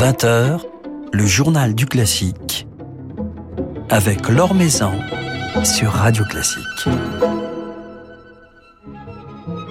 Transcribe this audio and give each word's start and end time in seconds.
20h, 0.00 0.60
le 1.12 1.26
journal 1.26 1.74
du 1.74 1.84
classique 1.84 2.66
avec 3.90 4.30
Laure 4.30 4.54
Maison 4.54 4.92
sur 5.62 5.90
Radio 5.90 6.24
Classique. 6.24 6.88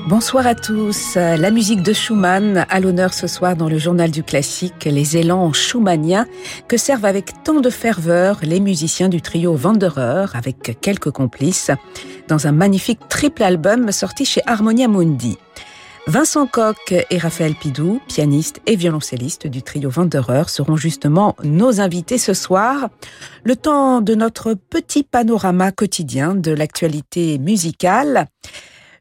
Bonsoir 0.08 0.46
à 0.46 0.54
tous. 0.54 1.16
La 1.16 1.50
musique 1.50 1.82
de 1.82 1.94
Schumann 1.94 2.64
à 2.70 2.80
l'honneur 2.80 3.12
ce 3.12 3.26
soir 3.26 3.56
dans 3.56 3.68
le 3.68 3.80
journal 3.80 4.12
du 4.12 4.22
classique, 4.22 4.86
les 4.86 5.18
élans 5.18 5.52
schumanniens 5.52 6.28
que 6.68 6.78
servent 6.78 7.06
avec 7.06 7.42
tant 7.44 7.60
de 7.60 7.72
ferveur 7.72 8.38
les 8.44 8.60
musiciens 8.60 9.10
du 9.10 9.24
trio 9.24 9.58
Wanderer 9.58 10.28
avec 10.36 10.80
quelques 10.80 11.10
complices 11.10 11.72
dans 12.28 12.46
un 12.46 12.52
magnifique 12.52 13.00
triple 13.10 13.42
album 13.42 13.92
sorti 13.92 14.26
chez 14.26 14.42
Harmonia 14.46 14.88
Mundi. 14.88 15.40
Vincent 16.10 16.48
Koch 16.48 16.92
et 17.12 17.20
Raphaël 17.20 17.54
Pidou, 17.54 18.02
pianistes 18.08 18.62
et 18.66 18.76
violoncellistes 18.76 19.46
du 19.46 19.62
trio 19.62 19.92
Wanderer, 19.96 20.50
seront 20.50 20.76
justement 20.76 21.36
nos 21.44 21.82
invités 21.82 22.18
ce 22.18 22.34
soir. 22.34 22.90
Le 23.44 23.56
temps 23.56 24.02
de 24.02 24.16
notre 24.16 24.56
petit 24.56 25.04
panorama 25.04 25.72
quotidien 25.72 26.34
de 26.34 26.50
l'actualité 26.50 27.38
musicale. 27.38 28.26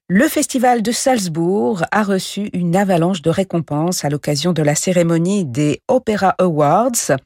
Le 0.09 0.29
festival 0.29 0.83
de 0.83 0.93
Salzbourg 0.93 1.83
a 1.93 2.03
reçu 2.03 2.51
une 2.53 2.77
avalanche 2.77 3.23
de 3.23 3.31
récompenses 3.31 4.05
à 4.05 4.11
l'occasion 4.11 4.53
de 4.53 4.63
la 4.63 4.75
cérémonie 4.75 5.47
des 5.47 5.81
Opera 5.89 6.35
Awards. 6.39 7.17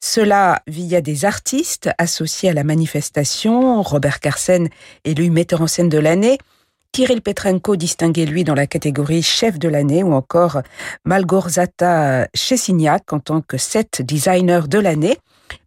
Cela 0.00 0.62
via 0.66 1.02
des 1.02 1.26
artistes 1.26 1.90
associés 1.98 2.48
à 2.48 2.54
la 2.54 2.64
manifestation, 2.64 3.82
Robert 3.82 4.20
Carsen 4.20 4.70
élu 5.04 5.28
metteur 5.28 5.60
en 5.60 5.66
scène 5.66 5.90
de 5.90 5.98
l'année, 5.98 6.38
Kirill 6.92 7.22
Petrenko 7.22 7.76
distingué 7.76 8.26
lui 8.26 8.44
dans 8.44 8.54
la 8.54 8.66
catégorie 8.66 9.22
chef 9.22 9.58
de 9.58 9.68
l'année 9.68 10.02
ou 10.02 10.12
encore 10.12 10.62
Malgorzata 11.04 12.28
Chesignac 12.34 13.12
en 13.12 13.20
tant 13.20 13.40
que 13.40 13.56
set 13.56 14.02
designer 14.02 14.68
de 14.68 14.78
l'année 14.78 15.18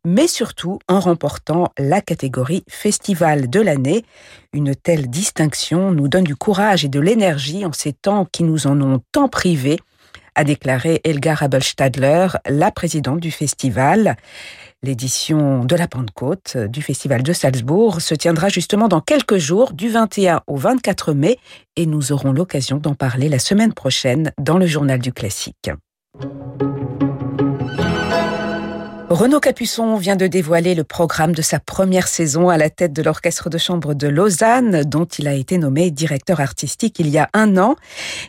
mais 0.05 0.27
surtout 0.27 0.79
en 0.87 0.99
remportant 0.99 1.71
la 1.77 2.01
catégorie 2.01 2.63
Festival 2.69 3.49
de 3.49 3.59
l'année. 3.59 4.05
Une 4.53 4.75
telle 4.75 5.09
distinction 5.09 5.91
nous 5.91 6.07
donne 6.07 6.23
du 6.23 6.35
courage 6.35 6.85
et 6.85 6.89
de 6.89 6.99
l'énergie 6.99 7.65
en 7.65 7.73
ces 7.73 7.93
temps 7.93 8.25
qui 8.31 8.43
nous 8.43 8.67
en 8.67 8.79
ont 8.81 9.01
tant 9.11 9.27
privés, 9.27 9.79
a 10.35 10.43
déclaré 10.43 11.01
Elgar 11.03 11.43
Abelstadler, 11.43 12.27
la 12.47 12.71
présidente 12.71 13.19
du 13.19 13.31
festival. 13.31 14.15
L'édition 14.83 15.63
de 15.63 15.75
la 15.75 15.87
Pentecôte 15.87 16.57
du 16.57 16.81
Festival 16.81 17.21
de 17.21 17.33
Salzbourg 17.33 18.01
se 18.01 18.15
tiendra 18.15 18.49
justement 18.49 18.87
dans 18.87 18.99
quelques 18.99 19.37
jours, 19.37 19.73
du 19.73 19.89
21 19.89 20.41
au 20.47 20.55
24 20.55 21.13
mai, 21.13 21.37
et 21.75 21.85
nous 21.85 22.11
aurons 22.11 22.31
l'occasion 22.31 22.77
d'en 22.77 22.95
parler 22.95 23.29
la 23.29 23.37
semaine 23.37 23.73
prochaine 23.73 24.31
dans 24.39 24.57
le 24.57 24.65
Journal 24.65 24.97
du 24.97 25.13
Classique. 25.13 25.69
Renaud 29.11 29.41
Capuçon 29.41 29.97
vient 29.97 30.15
de 30.15 30.25
dévoiler 30.25 30.73
le 30.73 30.85
programme 30.85 31.33
de 31.33 31.41
sa 31.41 31.59
première 31.59 32.07
saison 32.07 32.47
à 32.47 32.55
la 32.55 32.69
tête 32.69 32.93
de 32.93 33.01
l'Orchestre 33.01 33.49
de 33.49 33.57
chambre 33.57 33.93
de 33.93 34.07
Lausanne, 34.07 34.85
dont 34.85 35.03
il 35.03 35.27
a 35.27 35.33
été 35.33 35.57
nommé 35.57 35.91
directeur 35.91 36.39
artistique 36.39 36.97
il 36.97 37.09
y 37.09 37.17
a 37.17 37.27
un 37.33 37.57
an. 37.57 37.75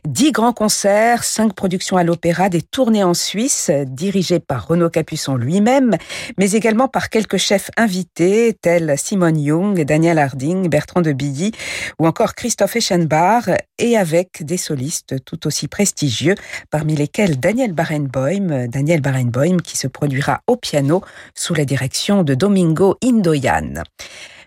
Dix 0.05 0.33
grands 0.33 0.53
concerts, 0.53 1.23
cinq 1.23 1.55
productions 1.55 1.99
à 1.99 2.03
l'opéra, 2.03 2.49
des 2.49 2.63
tournées 2.63 3.05
en 3.05 3.15
Suisse, 3.15 3.71
dirigées 3.87 4.41
par 4.41 4.67
Renaud 4.67 4.91
Capuçon 4.91 5.37
lui-même, 5.37 5.95
mais 6.37 6.51
également 6.51 6.89
par 6.89 7.11
quelques 7.11 7.37
chefs 7.37 7.71
invités, 7.77 8.53
tels 8.61 8.95
Simone 8.99 9.39
Young, 9.39 9.85
Daniel 9.85 10.19
Harding, 10.19 10.69
Bertrand 10.69 11.03
de 11.03 11.13
Billy, 11.13 11.53
ou 12.01 12.09
encore 12.09 12.35
Christophe 12.35 12.75
Eschenbach, 12.75 13.45
et 13.79 13.97
avec 13.97 14.45
des 14.45 14.57
solistes 14.57 15.25
tout 15.25 15.47
aussi 15.47 15.69
prestigieux, 15.69 16.35
parmi 16.73 16.97
lesquels 16.97 17.39
Daniel 17.39 17.73
Barenboim, 17.73 18.67
Daniel 18.67 19.01
Barenboim 19.01 19.59
qui 19.59 19.77
se 19.77 19.87
produira 19.87 20.41
au 20.49 20.57
pied 20.57 20.72
sous 21.35 21.55
la 21.55 21.65
direction 21.65 22.23
de 22.23 22.35
Domingo 22.35 22.97
Indoyan. 23.05 23.83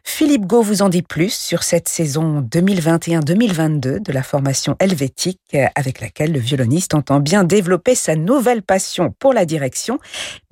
Philippe 0.07 0.45
Gau 0.45 0.61
vous 0.61 0.81
en 0.83 0.89
dit 0.89 1.01
plus 1.01 1.33
sur 1.33 1.63
cette 1.63 1.89
saison 1.89 2.41
2021-2022 2.41 4.01
de 4.01 4.11
la 4.13 4.21
formation 4.21 4.75
helvétique 4.79 5.57
avec 5.73 5.99
laquelle 5.99 6.31
le 6.31 6.39
violoniste 6.39 6.93
entend 6.93 7.19
bien 7.19 7.43
développer 7.43 7.95
sa 7.95 8.15
nouvelle 8.15 8.61
passion 8.61 9.13
pour 9.19 9.33
la 9.33 9.45
direction, 9.45 9.99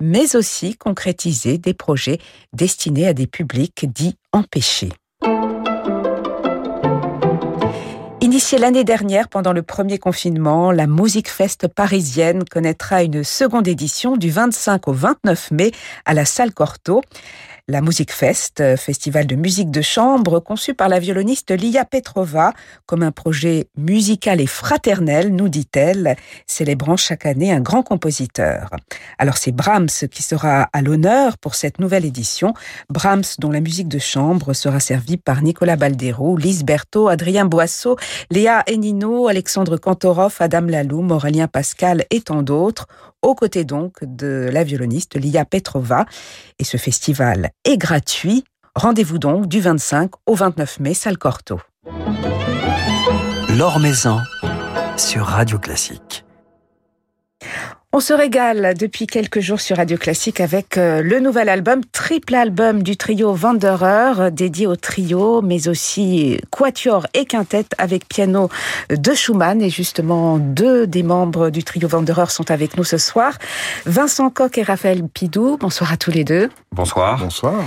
mais 0.02 0.34
aussi 0.34 0.76
concrétiser 0.76 1.56
des 1.56 1.72
projets 1.72 2.18
destinés 2.52 3.06
à 3.06 3.14
des 3.14 3.28
publics 3.28 3.86
dits 3.90 4.16
empêchés. 4.32 4.92
Initiée 8.24 8.56
l'année 8.56 8.84
dernière 8.84 9.28
pendant 9.28 9.52
le 9.52 9.62
premier 9.62 9.98
confinement, 9.98 10.72
la 10.72 10.86
Musique 10.86 11.28
Fest 11.28 11.68
parisienne 11.68 12.42
connaîtra 12.50 13.02
une 13.02 13.22
seconde 13.22 13.68
édition 13.68 14.16
du 14.16 14.30
25 14.30 14.88
au 14.88 14.94
29 14.94 15.50
mai 15.50 15.72
à 16.06 16.14
la 16.14 16.24
salle 16.24 16.54
Cortot 16.54 17.02
la 17.66 17.80
Music 17.80 18.12
Fest, 18.12 18.60
euh, 18.60 18.76
festival 18.76 19.26
de 19.26 19.36
musique 19.36 19.70
de 19.70 19.80
chambre 19.80 20.38
conçu 20.38 20.74
par 20.74 20.90
la 20.90 20.98
violoniste 20.98 21.50
Lia 21.50 21.86
Petrova 21.86 22.52
comme 22.84 23.02
un 23.02 23.10
projet 23.10 23.68
musical 23.78 24.42
et 24.42 24.46
fraternel, 24.46 25.34
nous 25.34 25.48
dit-elle, 25.48 26.16
célébrant 26.46 26.98
chaque 26.98 27.24
année 27.24 27.52
un 27.52 27.60
grand 27.60 27.82
compositeur. 27.82 28.68
Alors 29.18 29.38
c'est 29.38 29.52
Brahms 29.52 29.88
qui 30.10 30.22
sera 30.22 30.68
à 30.74 30.82
l'honneur 30.82 31.38
pour 31.38 31.54
cette 31.54 31.78
nouvelle 31.78 32.04
édition, 32.04 32.52
Brahms 32.90 33.24
dont 33.38 33.50
la 33.50 33.60
musique 33.60 33.88
de 33.88 33.98
chambre 33.98 34.52
sera 34.52 34.78
servie 34.78 35.16
par 35.16 35.40
Nicolas 35.40 35.76
Baldero, 35.76 36.36
Lise 36.36 36.64
Berthaud, 36.64 37.08
Adrien 37.08 37.46
Boisseau, 37.46 37.96
Léa 38.30 38.62
Enino, 38.68 39.26
Alexandre 39.28 39.78
Kantorov, 39.78 40.36
Adam 40.40 40.66
Laloum, 40.66 41.10
Aurélien 41.12 41.48
Pascal 41.48 42.04
et 42.10 42.20
tant 42.20 42.42
d'autres, 42.42 42.88
aux 43.22 43.34
côtés 43.34 43.64
donc 43.64 44.04
de 44.04 44.50
la 44.52 44.64
violoniste 44.64 45.16
Lia 45.16 45.46
Petrova. 45.46 46.04
Et 46.58 46.64
ce 46.64 46.76
festival 46.76 47.53
est 47.64 47.76
gratuit. 47.78 48.44
Rendez-vous 48.74 49.18
donc 49.18 49.46
du 49.46 49.60
25 49.60 50.10
au 50.26 50.34
29 50.34 50.80
mai, 50.80 50.94
salle 50.94 51.18
Corto. 51.18 51.60
L'Or 53.56 53.78
Maison 53.78 54.20
sur 54.96 55.26
Radio 55.26 55.58
Classique. 55.58 56.24
On 57.96 58.00
se 58.00 58.12
régale 58.12 58.74
depuis 58.76 59.06
quelques 59.06 59.38
jours 59.38 59.60
sur 59.60 59.76
Radio 59.76 59.96
Classique 59.96 60.40
avec 60.40 60.78
euh, 60.78 61.00
le 61.00 61.20
nouvel 61.20 61.48
album, 61.48 61.80
triple 61.92 62.34
album 62.34 62.82
du 62.82 62.96
trio 62.96 63.36
Wanderer, 63.40 64.32
dédié 64.32 64.66
au 64.66 64.74
trio, 64.74 65.42
mais 65.42 65.68
aussi 65.68 66.40
quatuor 66.50 67.06
et 67.14 67.24
quintette 67.24 67.72
avec 67.78 68.08
piano 68.08 68.48
de 68.90 69.14
Schumann. 69.14 69.62
Et 69.62 69.70
justement, 69.70 70.38
deux 70.38 70.88
des 70.88 71.04
membres 71.04 71.50
du 71.50 71.62
trio 71.62 71.88
Wanderer 71.88 72.30
sont 72.30 72.50
avec 72.50 72.76
nous 72.76 72.82
ce 72.82 72.98
soir. 72.98 73.38
Vincent 73.86 74.28
Coq 74.28 74.58
et 74.58 74.64
Raphaël 74.64 75.04
Pidou. 75.06 75.56
Bonsoir 75.56 75.92
à 75.92 75.96
tous 75.96 76.10
les 76.10 76.24
deux. 76.24 76.50
Bonsoir. 76.72 77.20
Bonsoir. 77.20 77.62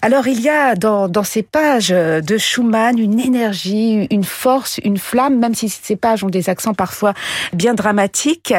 Alors, 0.00 0.26
il 0.26 0.40
y 0.40 0.48
a 0.48 0.74
dans, 0.74 1.06
dans 1.06 1.22
ces 1.22 1.42
pages 1.42 1.90
de 1.90 2.38
Schumann 2.38 2.98
une 2.98 3.20
énergie, 3.20 4.06
une 4.10 4.24
force, 4.24 4.80
une 4.82 4.96
flamme, 4.96 5.38
même 5.38 5.54
si 5.54 5.68
ces 5.68 5.96
pages 5.96 6.24
ont 6.24 6.30
des 6.30 6.48
accents 6.48 6.72
parfois 6.72 7.12
bien 7.52 7.74
dramatiques, 7.74 8.54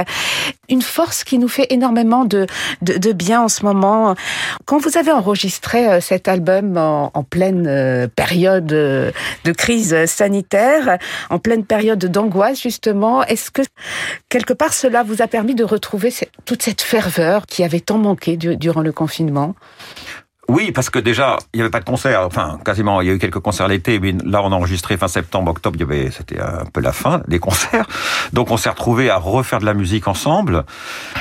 une 0.70 0.82
force 0.82 1.24
qui 1.24 1.38
nous 1.38 1.48
fait 1.48 1.68
énormément 1.70 2.26
de, 2.26 2.46
de, 2.82 3.12
bien 3.14 3.42
en 3.42 3.48
ce 3.48 3.64
moment. 3.64 4.16
Quand 4.66 4.78
vous 4.78 4.98
avez 4.98 5.12
enregistré 5.12 5.88
euh, 5.88 6.02
cet 6.02 6.28
album 6.28 6.78
en, 6.78 7.24
pleine 7.24 7.68
euh, 7.68 8.08
période 8.08 8.72
euh, 8.74 9.12
de 9.44 9.52
crise 9.52 10.06
sanitaire, 10.06 10.98
en 11.30 11.40
pleine 11.40 11.66
période 11.66 12.04
d'angoisse 12.06 12.62
justement, 12.62 13.24
est-ce 13.24 13.52
que 13.52 13.62
quelque 14.30 14.54
part 14.54 14.74
cela 14.74 15.04
vous 15.04 15.22
a 15.22 15.28
permis 15.28 15.56
de 15.56 15.64
retrouver 15.64 16.14
toute 16.46 16.64
cette 16.64 16.82
ferveur 16.82 17.46
qui 17.46 17.64
avait 17.64 17.80
tant 17.80 17.98
manqué 17.98 18.38
durant 18.38 18.82
le 18.82 18.92
confinement? 18.92 19.56
Oui, 20.50 20.72
parce 20.72 20.90
que 20.90 20.98
déjà, 20.98 21.38
il 21.54 21.58
n'y 21.58 21.62
avait 21.62 21.70
pas 21.70 21.82
de 21.82 21.86
concert, 21.86 22.22
enfin, 22.26 22.58
quasiment, 22.64 23.02
il 23.02 23.08
y 23.08 23.12
a 23.12 23.14
eu 23.14 23.20
quelques 23.20 23.40
concerts 23.40 23.68
l'été, 23.68 24.00
mais 24.00 24.16
là, 24.24 24.42
on 24.42 24.54
a 24.54 24.56
enregistré 24.56 24.96
fin 24.96 25.10
septembre, 25.10 25.52
octobre, 25.52 25.78
c'était 26.10 26.40
un 26.40 26.64
peu 26.72 26.80
la 26.80 26.94
fin 26.94 27.22
des 27.28 27.40
concerts. 27.40 27.86
Donc, 28.32 28.50
on 28.50 28.56
s'est 28.56 28.70
retrouvé 28.70 29.10
à 29.10 29.18
refaire 29.18 29.60
de 29.60 29.66
la 29.66 29.74
musique 29.74 30.08
ensemble. 30.08 30.64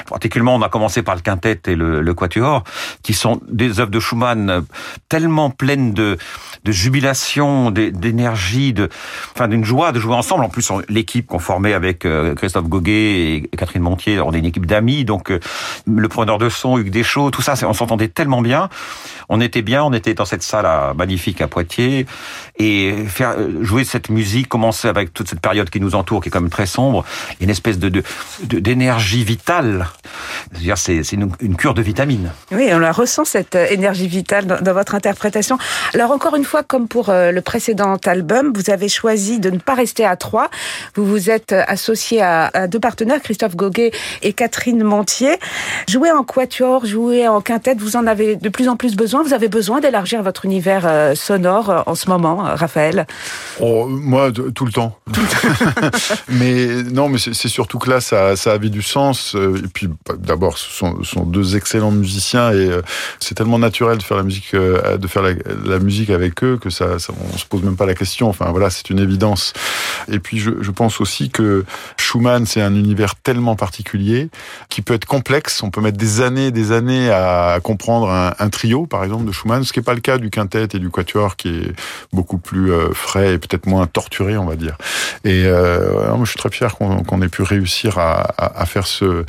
Particulièrement, 0.09 0.55
on 0.55 0.63
a 0.63 0.69
commencé 0.69 1.03
par 1.03 1.17
le 1.17 1.23
quintet 1.23 1.61
et 1.67 1.75
le, 1.75 2.15
quatuor, 2.15 2.63
qui 3.03 3.15
sont 3.15 3.41
des 3.49 3.81
œuvres 3.81 3.91
de 3.91 3.99
Schumann 3.99 4.65
tellement 5.09 5.51
pleines 5.51 5.93
de, 5.93 6.19
de 6.65 6.73
jubilation, 6.73 7.73
d'énergie, 7.73 8.73
de, 8.73 8.89
enfin, 9.35 9.49
d'une 9.49 9.65
joie 9.65 9.91
de 9.91 9.99
jouer 9.99 10.15
ensemble. 10.15 10.45
En 10.45 10.49
plus, 10.49 10.71
l'équipe 10.89 11.27
qu'on 11.27 11.41
formait 11.41 11.75
avec 11.75 12.05
euh, 12.05 12.37
Christophe 12.37 12.69
Goguet 12.69 12.93
et 12.93 13.51
Catherine 13.57 13.83
Montier, 13.83 14.21
on 14.21 14.33
est 14.33 14.39
une 14.39 14.45
équipe 14.45 14.67
d'amis, 14.67 15.05
donc, 15.05 15.33
euh, 15.33 15.41
le 15.85 16.09
preneur 16.09 16.39
de 16.39 16.49
son, 16.49 16.79
Hugues 16.79 16.91
Deschaux, 16.91 17.33
tout 17.33 17.43
ça, 17.43 17.55
on 17.67 17.73
s'entendait 17.73 18.09
tellement 18.09 18.41
bien. 18.41 18.69
On 19.29 19.41
était 19.41 19.63
bien, 19.63 19.85
on 19.85 19.93
était 19.93 20.15
dans 20.15 20.25
cette 20.25 20.43
salle 20.43 20.67
magnifique 20.97 21.41
à 21.41 21.49
Poitiers 21.49 22.07
et 22.59 22.95
faire 23.09 23.37
jouer 23.61 23.85
cette 23.85 24.09
musique, 24.09 24.49
commencer 24.49 24.89
avec 24.89 25.13
toute 25.13 25.29
cette 25.29 25.41
période 25.41 25.71
qui 25.71 25.81
nous 25.81 25.95
entoure, 25.95 26.23
qui 26.23 26.29
est 26.29 26.33
quand 26.33 26.41
même 26.41 26.51
très 26.51 26.67
sombre, 26.67 27.05
une 27.41 27.51
espèce 27.51 27.79
de 27.79 28.03
d'énergie 28.43 29.25
vitale. 29.25 29.87
C'est 30.77 31.13
une, 31.13 31.57
cure 31.57 31.75
de 31.75 31.83
vitamines. 31.83 32.31
Oui, 32.53 32.69
on 32.73 32.79
la 32.79 32.93
ressent 32.93 33.25
cette 33.25 33.55
énergie 33.55 34.09
vitale 34.09 34.47
dans, 34.47 34.73
votre 34.73 34.95
interprétation. 34.95 35.59
Alors 35.95 36.11
encore 36.11 36.37
une 36.37 36.45
fois, 36.45 36.63
comme 36.63 36.89
pour 36.89 37.09
euh, 37.09 37.33
le 37.33 37.41
précédent 37.41 37.97
album, 38.05 38.53
vous 38.55 38.71
avez 38.71 38.89
choisi 38.89 39.41
de 39.41 39.51
ne 39.51 39.59
pas 39.59 39.75
rester 39.75 40.05
à 40.05 40.17
trois. 40.17 40.51
Vous 40.95 41.05
vous 41.05 41.31
êtes 41.31 41.53
associé 41.53 42.23
à, 42.23 42.69
deux 42.69 42.81
partenaires, 42.81 43.21
Christophe 43.23 43.57
Goguet 43.57 43.91
et 44.23 44.33
Catherine 44.33 44.83
Montier. 44.83 45.37
Jouer 45.89 46.11
en 46.11 46.25
quatuor, 46.25 46.85
jouer 46.85 47.29
en 47.29 47.41
quintette, 47.41 47.79
vous 47.79 47.97
en 47.97 48.07
avez 48.07 48.37
de 48.37 48.49
plus 48.49 48.69
en 48.69 48.77
plus 48.77 48.95
besoin. 48.95 49.06
Vous 49.07 49.33
avez 49.33 49.49
besoin 49.49 49.81
d'élargir 49.81 50.23
votre 50.23 50.45
univers 50.45 50.85
euh, 50.87 51.15
sonore 51.15 51.71
euh, 51.71 51.83
en 51.87 51.95
ce 51.95 52.09
moment, 52.09 52.37
Raphaël? 52.39 53.07
Oh, 53.61 53.87
Moi, 53.87 54.33
tout 54.33 54.65
le 54.65 54.73
temps. 54.73 54.99
mais 56.29 56.83
non, 56.83 57.09
mais 57.09 57.19
c'est 57.19 57.49
surtout 57.49 57.79
que 57.79 57.91
là, 57.91 58.01
ça, 58.01 58.37
ça 58.37 58.53
avait 58.53 58.69
du 58.69 58.83
sens. 58.83 59.35
Et 59.35 59.69
puis, 59.73 59.89
bah, 59.89 60.15
d'abord, 60.19 60.59
ce 60.59 60.71
sont, 60.71 61.25
deux 61.25 61.57
excellents 61.57 61.91
musiciens 61.91 62.53
et 62.53 62.69
c'est 63.21 63.35
tellement 63.35 63.59
naturel 63.59 63.99
de 63.99 64.03
faire 64.03 64.17
la 64.17 64.23
musique, 64.23 64.55
de 64.55 65.07
faire 65.07 65.23
la, 65.23 65.79
musique 65.79 66.11
avec 66.11 66.43
eux 66.45 66.59
que 66.61 66.71
ça, 66.71 66.99
ça, 66.99 67.13
on 67.33 67.37
se 67.37 67.45
pose 67.47 67.63
même 67.63 67.77
pas 67.77 67.87
la 67.87 67.95
question. 67.95 68.29
Enfin, 68.29 68.51
voilà, 68.51 68.71
c'est 68.71 68.91
une 68.91 68.99
évidence. 68.99 69.53
Et 70.11 70.19
puis, 70.19 70.39
je, 70.39 70.71
pense 70.71 71.01
aussi 71.01 71.31
que 71.31 71.65
Schumann, 71.97 72.47
c'est 72.47 72.61
un 72.61 72.75
univers 72.75 73.15
tellement 73.17 73.57
particulier 73.57 74.29
qui 74.69 74.83
peut 74.83 74.95
être 74.95 75.07
complexe. 75.07 75.63
On 75.63 75.71
peut 75.71 75.81
mettre 75.81 75.97
des 75.97 76.21
années, 76.21 76.51
des 76.51 76.73
années 76.73 77.11
à 77.11 77.59
comprendre 77.63 78.11
un, 78.11 78.49
trio, 78.51 78.87
exemple, 79.03 79.25
de 79.25 79.33
Schumann, 79.33 79.65
ce 79.65 79.73
qui 79.73 79.79
n'est 79.79 79.85
pas 79.85 79.95
le 79.95 80.01
cas 80.01 80.19
du 80.19 80.31
quintet 80.31 80.69
et 80.75 80.79
du 80.79 80.91
quatuor, 80.91 81.37
qui 81.37 81.49
est 81.49 81.73
beaucoup 82.13 82.39
plus 82.39 82.73
euh, 82.73 82.93
frais 82.93 83.35
et 83.35 83.39
peut-être 83.39 83.67
moins 83.67 83.87
torturé, 83.87 84.37
on 84.37 84.47
va 84.47 84.57
dire. 84.57 84.77
Et 85.25 85.45
euh, 85.47 86.25
je 86.25 86.31
suis 86.31 86.39
très 86.39 86.51
fier 86.51 86.75
qu'on 86.77 87.23
ait 87.23 87.29
pu 87.29 87.43
réussir 87.43 87.99
à, 87.99 88.67
faire 88.67 88.87
ce, 88.87 89.25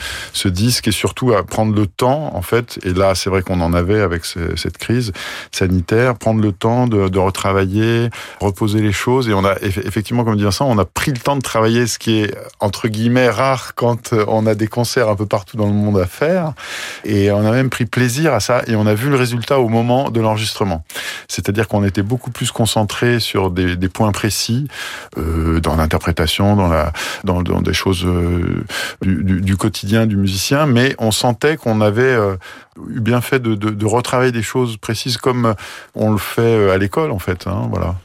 disque 0.48 0.88
et 0.88 0.92
surtout 0.92 1.34
à 1.34 1.44
prendre 1.44 1.76
le 1.76 1.88
temps, 1.88 2.36
en 2.36 2.42
fait. 2.42 2.80
Et 2.84 2.94
là, 2.94 3.16
c'est 3.16 3.30
vrai 3.30 3.42
qu'on 3.42 3.62
en 3.62 3.74
avait 3.74 4.02
avec 4.02 4.26
cette 4.26 4.78
crise 4.78 5.12
sanitaire, 5.52 6.16
prendre 6.16 6.42
le 6.42 6.52
temps 6.52 6.88
de, 6.88 7.10
de, 7.10 7.20
retravailler, 7.20 8.10
reposer 8.40 8.80
les 8.80 8.92
choses. 8.92 9.30
Et 9.30 9.34
on 9.34 9.46
a 9.46 9.56
effectivement, 9.62 10.24
comme 10.24 10.38
dit 10.38 10.44
Vincent, 10.44 10.68
on 10.70 10.78
a 10.78 10.86
pris 10.86 11.12
le 11.12 11.20
temps 11.20 11.36
de 11.36 11.42
travailler 11.42 11.88
ce 11.88 12.00
qui 12.00 12.22
est 12.22 12.36
entre 12.60 12.88
guillemets 12.88 13.30
rare 13.30 13.76
quand 13.76 14.14
on 14.14 14.48
a 14.48 14.56
des 14.56 14.68
concerts 14.68 15.10
un 15.10 15.16
peu 15.16 15.26
partout 15.26 15.58
dans 15.58 15.68
le 15.68 15.74
monde 15.74 15.98
à 16.00 16.08
faire. 16.08 16.54
Et 17.04 17.32
on 17.32 17.46
a 17.46 17.52
même 17.52 17.70
pris 17.70 17.86
plaisir 17.86 18.34
à 18.34 18.40
ça 18.40 18.62
et 18.68 18.76
on 18.76 18.88
a 18.88 18.94
vu 18.94 19.10
le 19.10 19.16
résultat 19.16 19.57
au 19.60 19.70
moment 19.70 20.10
de 20.10 20.20
l'enregistrement. 20.20 20.84
C'est-à-dire 21.28 21.68
qu'on 21.68 21.84
était 21.84 22.04
beaucoup 22.04 22.32
plus 22.32 22.52
concentré 22.52 23.20
sur 23.20 23.52
des, 23.52 23.90
points 23.90 24.12
précis 24.12 24.68
euh, 25.18 25.60
dans 25.60 25.76
l'interprétation, 25.76 26.56
dans 26.56 26.68
la 26.68 26.92
dans, 27.24 27.42
des 27.42 27.74
choses 27.74 28.06
euh, 28.06 28.64
du, 29.02 29.58
quotidien 29.58 30.06
du 30.06 30.18
musicien, 30.18 30.66
mais 30.66 30.96
on 31.00 31.12
sentait 31.12 31.58
qu'on 31.58 31.82
avait 31.82 32.04
euh, 32.04 32.36
eu 32.90 33.00
bien 33.00 33.22
fait 33.22 33.42
de, 33.42 33.86
retravailler 33.86 34.32
des 34.32 34.44
choses 34.44 34.78
précises 34.78 35.18
comme 35.18 35.56
on 35.96 36.12
le 36.12 36.18
fait 36.18 36.72
à 36.72 36.78
l'école 36.78 37.12
en 37.12 37.20
fait. 37.20 37.48
Hein, 37.48 37.68
voilà. 37.70 37.96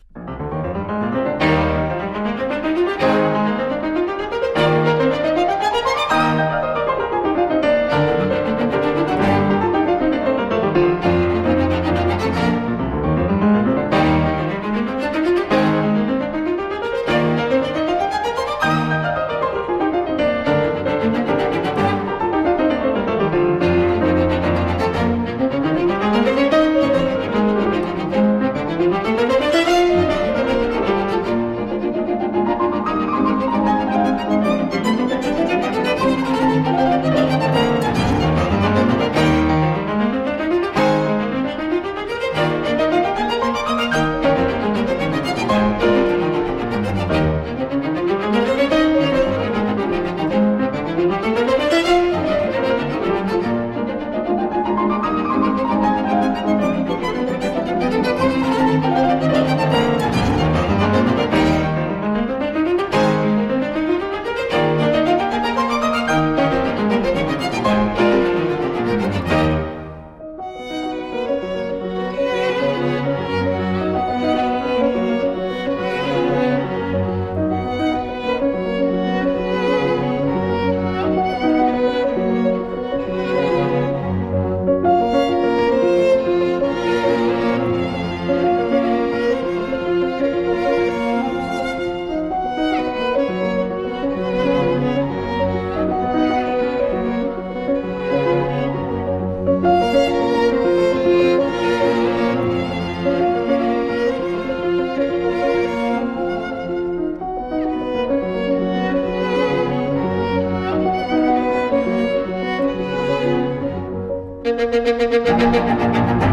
thank 114.70 116.22
you 116.26 116.31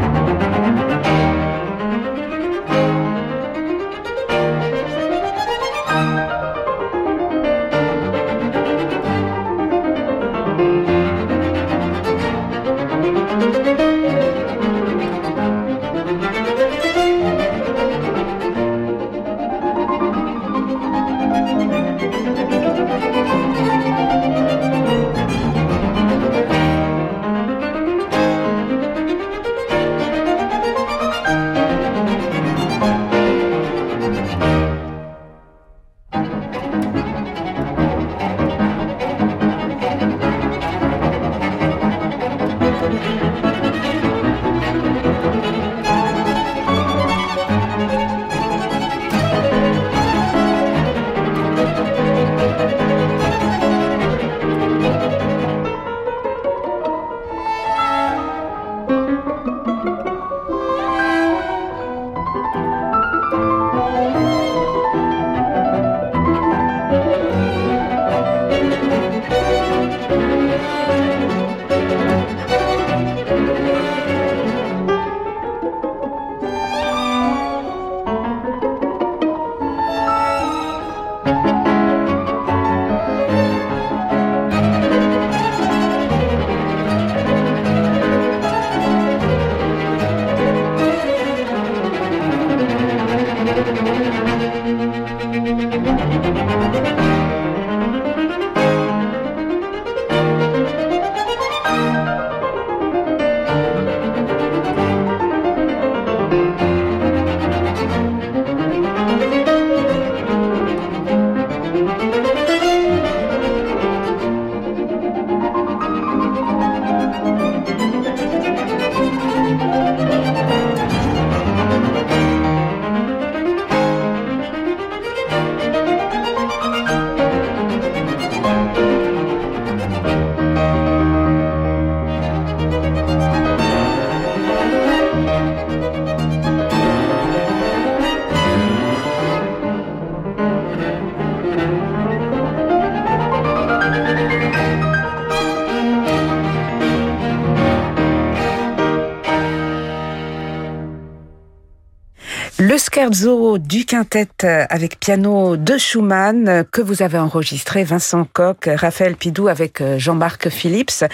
would 153.60 153.69
du 153.70 153.86
quintet 153.86 154.28
avec 154.72 155.00
piano 155.00 155.56
de 155.56 155.78
Schumann 155.78 156.64
que 156.72 156.82
vous 156.82 157.04
avez 157.04 157.20
enregistré 157.20 157.84
Vincent 157.84 158.26
Coq, 158.34 158.68
Raphaël 158.68 159.16
Pidou 159.16 159.48
avec 159.48 159.84
Jean-Marc 160.00 160.50
Phillips, 160.50 161.06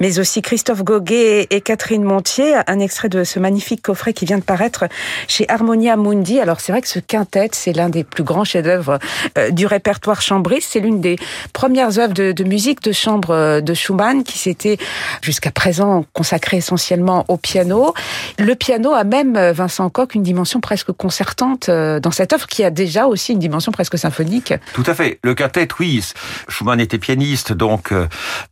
mais 0.00 0.18
aussi 0.18 0.40
Christophe 0.40 0.82
Goguet 0.82 1.46
et 1.50 1.60
Catherine 1.60 2.02
Montier. 2.02 2.54
Un 2.66 2.80
extrait 2.80 3.10
de 3.10 3.24
ce 3.24 3.38
magnifique 3.38 3.82
coffret 3.82 4.14
qui 4.14 4.24
vient 4.24 4.38
de 4.38 4.42
paraître 4.42 4.86
chez 5.26 5.44
Harmonia 5.50 5.98
Mundi. 5.98 6.40
Alors 6.40 6.60
c'est 6.60 6.72
vrai 6.72 6.80
que 6.80 6.88
ce 6.88 6.98
quintet, 6.98 7.50
c'est 7.52 7.74
l'un 7.74 7.90
des 7.90 8.04
plus 8.04 8.24
grands 8.24 8.44
chefs-d'œuvre 8.44 8.98
euh, 9.36 9.50
du 9.50 9.66
répertoire 9.66 10.22
chambriste. 10.22 10.70
C'est 10.72 10.80
l'une 10.80 11.02
des 11.02 11.16
premières 11.52 11.98
œuvres 11.98 12.14
de, 12.14 12.32
de, 12.32 12.44
musique 12.44 12.82
de 12.82 12.92
chambre 12.92 13.32
euh, 13.32 13.60
de 13.60 13.74
Schumann 13.74 14.24
qui 14.24 14.38
s'était 14.38 14.78
jusqu'à 15.20 15.50
présent 15.50 16.06
consacrée 16.14 16.56
essentiellement 16.56 17.26
au 17.28 17.36
piano. 17.36 17.92
Le 18.38 18.54
piano 18.54 18.94
a 18.94 19.04
même, 19.04 19.36
euh, 19.36 19.52
Vincent 19.52 19.90
Coq, 19.90 20.14
une 20.14 20.22
dimension 20.22 20.60
presque 20.60 20.92
concertante 20.92 21.68
dans 22.00 22.10
cette 22.10 22.32
œuvre 22.32 22.46
qui 22.46 22.64
a 22.64 22.70
déjà 22.70 23.06
aussi 23.06 23.32
une 23.32 23.38
dimension 23.38 23.72
presque 23.72 23.98
symphonique. 23.98 24.54
Tout 24.74 24.84
à 24.86 24.94
fait. 24.94 25.18
Le 25.22 25.34
quintet, 25.34 25.68
oui. 25.78 26.04
Schumann 26.48 26.80
était 26.80 26.98
pianiste, 26.98 27.52
donc 27.52 27.92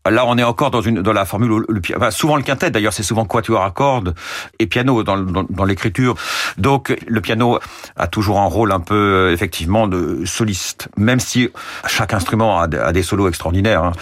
là 0.08 0.24
on 0.26 0.38
est 0.38 0.42
encore 0.42 0.70
dans 0.70 1.12
la 1.12 1.24
formule. 1.24 1.64
Souvent 2.10 2.36
le 2.36 2.42
quintet, 2.42 2.70
d'ailleurs, 2.70 2.92
c'est 2.92 3.02
souvent 3.02 3.24
quatuor 3.24 3.62
à 3.62 3.70
cordes 3.70 4.14
et 4.58 4.66
piano 4.66 5.02
dans, 5.02 5.64
l'écriture. 5.64 6.14
Donc 6.58 6.96
le 7.06 7.20
piano 7.20 7.58
a 7.96 8.06
toujours 8.06 8.40
un 8.40 8.46
rôle 8.46 8.72
un 8.72 8.80
peu 8.80 9.30
effectivement 9.32 9.86
de 9.88 10.24
soliste, 10.24 10.88
même 10.96 11.20
si 11.20 11.48
chaque 11.86 12.14
instrument 12.14 12.60
a, 12.60 12.66
des 12.66 13.02
solos 13.02 13.28
extraordinaires. 13.28 13.84
Hein. 13.84 13.92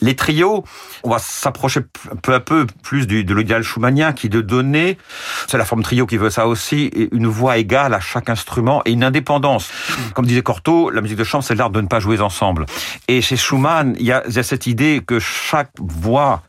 Les 0.00 0.16
trios, 0.16 0.64
on 1.02 1.10
va 1.10 1.18
s'approcher 1.18 1.80
peu 2.22 2.34
à 2.34 2.40
peu 2.40 2.66
plus 2.82 3.06
de 3.06 3.34
l'idéal 3.34 3.62
schumannien 3.62 4.12
qui 4.12 4.28
de 4.28 4.40
donner, 4.40 4.98
c'est 5.46 5.58
la 5.58 5.64
forme 5.64 5.82
trio 5.82 6.06
qui 6.06 6.16
veut 6.16 6.30
ça 6.30 6.46
aussi, 6.46 6.90
une 7.12 7.26
voix 7.26 7.58
égale 7.58 7.94
à 7.94 8.00
chaque 8.00 8.28
instrument 8.28 8.82
et 8.88 8.92
une 8.92 9.04
indépendance. 9.04 9.70
Comme 10.14 10.26
disait 10.26 10.42
Cortot, 10.42 10.90
la 10.90 11.00
musique 11.00 11.18
de 11.18 11.24
chambre, 11.24 11.44
c'est 11.44 11.54
l'art 11.54 11.70
de 11.70 11.80
ne 11.80 11.86
pas 11.86 12.00
jouer 12.00 12.20
ensemble. 12.20 12.66
Et 13.06 13.20
chez 13.20 13.36
Schumann, 13.36 13.94
il 13.98 14.06
y 14.06 14.12
a, 14.12 14.22
cette 14.42 14.66
idée 14.66 15.02
que 15.06 15.18
chaque 15.18 15.70
voix 15.78 16.42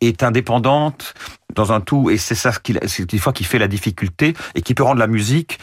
est 0.00 0.22
indépendante 0.22 1.14
dans 1.54 1.72
un 1.72 1.80
tout, 1.80 2.10
et 2.10 2.18
c'est 2.18 2.34
ça 2.34 2.52
qui, 2.52 2.74
fois 3.18 3.32
qui 3.32 3.44
fait 3.44 3.58
la 3.58 3.68
difficulté 3.68 4.34
et 4.54 4.62
qui 4.62 4.74
peut 4.74 4.82
rendre 4.82 4.98
la 4.98 5.06
musique, 5.06 5.58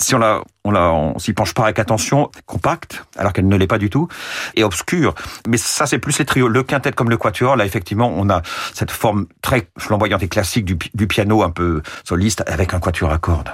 si 0.00 0.14
on 0.14 0.18
la, 0.18 0.42
on 0.64 0.72
on 0.74 1.18
s'y 1.18 1.32
penche 1.32 1.54
pas 1.54 1.64
avec 1.64 1.78
attention, 1.78 2.30
compacte, 2.46 3.04
alors 3.16 3.32
qu'elle 3.32 3.48
ne 3.48 3.56
l'est 3.56 3.66
pas 3.66 3.78
du 3.78 3.90
tout, 3.90 4.08
et 4.54 4.64
obscure. 4.64 5.14
Mais 5.48 5.56
ça, 5.56 5.86
c'est 5.86 5.98
plus 5.98 6.18
les 6.18 6.24
trios. 6.24 6.48
Le 6.48 6.62
quintet 6.62 6.92
comme 6.92 7.10
le 7.10 7.16
quatuor, 7.16 7.56
là, 7.56 7.64
effectivement, 7.64 8.12
on 8.14 8.30
a 8.30 8.42
cette 8.74 8.90
forme 8.90 9.26
très 9.42 9.68
flamboyante 9.78 10.22
et 10.22 10.28
classique 10.28 10.64
du, 10.64 11.06
piano 11.06 11.42
un 11.42 11.50
peu 11.50 11.82
soliste 12.04 12.42
avec 12.46 12.74
un 12.74 12.80
quatuor 12.80 13.12
à 13.12 13.18
cordes. 13.18 13.50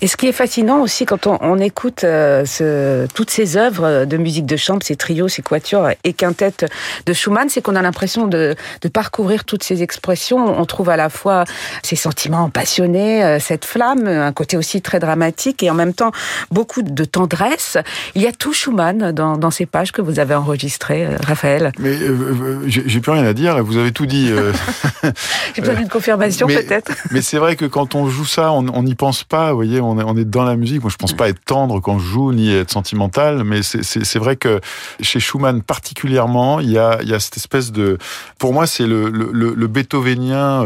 Et 0.00 0.06
ce 0.06 0.16
qui 0.16 0.26
est 0.26 0.32
fascinant 0.32 0.80
aussi 0.80 1.04
quand 1.04 1.26
on, 1.26 1.38
on 1.40 1.58
écoute 1.58 2.04
euh, 2.04 2.44
ce, 2.44 3.06
toutes 3.14 3.30
ces 3.30 3.56
œuvres 3.56 4.04
de 4.04 4.16
musique 4.16 4.46
de 4.46 4.56
chambre, 4.56 4.82
ces 4.82 4.96
trios, 4.96 5.28
ces 5.28 5.42
quatuors 5.42 5.90
et 6.04 6.12
quintettes 6.12 6.66
de 7.04 7.12
Schumann, 7.12 7.48
c'est 7.48 7.60
qu'on 7.60 7.76
a 7.76 7.82
l'impression 7.82 8.26
de, 8.26 8.56
de 8.80 8.88
parcourir 8.88 9.44
toutes 9.44 9.62
ces 9.62 9.82
expressions. 9.82 10.38
On 10.38 10.64
trouve 10.64 10.88
à 10.88 10.96
la 10.96 11.10
fois 11.10 11.44
ces 11.82 11.96
sentiments 11.96 12.48
passionnés, 12.50 13.24
euh, 13.24 13.38
cette 13.38 13.64
flamme, 13.64 14.06
un 14.06 14.32
côté 14.32 14.56
aussi 14.56 14.82
très 14.82 14.98
dramatique 14.98 15.62
et 15.62 15.70
en 15.70 15.74
même 15.74 15.94
temps 15.94 16.12
beaucoup 16.50 16.82
de 16.82 17.04
tendresse. 17.04 17.78
Il 18.14 18.22
y 18.22 18.26
a 18.26 18.32
tout 18.32 18.52
Schumann 18.52 19.12
dans, 19.12 19.36
dans 19.36 19.50
ces 19.50 19.66
pages 19.66 19.92
que 19.92 20.02
vous 20.02 20.18
avez 20.18 20.34
enregistrées, 20.34 21.06
euh, 21.06 21.16
Raphaël. 21.24 21.72
Mais 21.78 21.96
euh, 21.96 22.62
j'ai 22.66 23.00
plus 23.00 23.12
rien 23.12 23.24
à 23.24 23.32
dire, 23.32 23.62
vous 23.62 23.76
avez 23.76 23.92
tout 23.92 24.06
dit. 24.06 24.30
j'ai 25.54 25.60
besoin 25.62 25.74
d'une 25.74 25.88
confirmation 25.88 26.46
peut-être. 26.46 26.92
Mais 27.10 27.22
c'est 27.22 27.38
vrai 27.38 27.56
que 27.56 27.64
quand 27.64 27.94
on 27.94 28.08
joue 28.08 28.24
ça, 28.24 28.52
on 28.52 28.82
n'y 28.82 28.94
pense 28.94 29.24
pas, 29.24 29.50
vous 29.50 29.56
voyez, 29.56 29.80
on 29.80 29.98
est, 29.98 30.04
on 30.04 30.16
est 30.16 30.24
dans 30.24 30.44
la 30.44 30.56
musique. 30.56 30.82
Moi, 30.82 30.90
je 30.90 30.96
pense 30.96 31.12
pas 31.12 31.28
être 31.28 31.44
tendre 31.44 31.80
quand 31.80 31.98
je 31.98 32.06
joue, 32.06 32.32
ni 32.32 32.54
être 32.54 32.70
sentimental, 32.70 33.44
mais 33.44 33.62
c'est 33.62 34.18
vrai 34.18 34.36
que 34.36 34.60
chez 35.00 35.20
Schumann 35.20 35.62
particulièrement, 35.62 36.60
il 36.60 36.70
y 36.70 36.78
a, 36.78 36.98
il 37.02 37.08
y 37.08 37.14
a 37.14 37.20
cette 37.20 37.36
espèce 37.36 37.72
de... 37.72 37.98
Pour 38.38 38.52
moi, 38.52 38.66
c'est 38.66 38.86
le, 38.86 39.10
le, 39.10 39.30
le, 39.32 39.66
beethovenien 39.66 40.64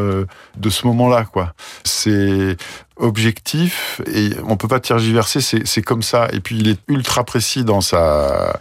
de 0.57 0.71
ce 0.71 0.87
moment-là, 0.87 1.25
quoi. 1.25 1.55
C'est 1.85 2.57
objectif 3.01 4.01
et 4.13 4.31
on 4.47 4.57
peut 4.57 4.69
pas 4.69 4.81
tergiverser, 4.81 5.41
c'est 5.41 5.83
comme 5.83 6.03
ça. 6.03 6.29
Et 6.33 6.41
puis 6.41 6.59
il 6.59 6.69
est 6.69 6.79
ultra 6.89 7.25
précis 7.25 7.65
dans 7.65 7.81
sa 7.81 8.59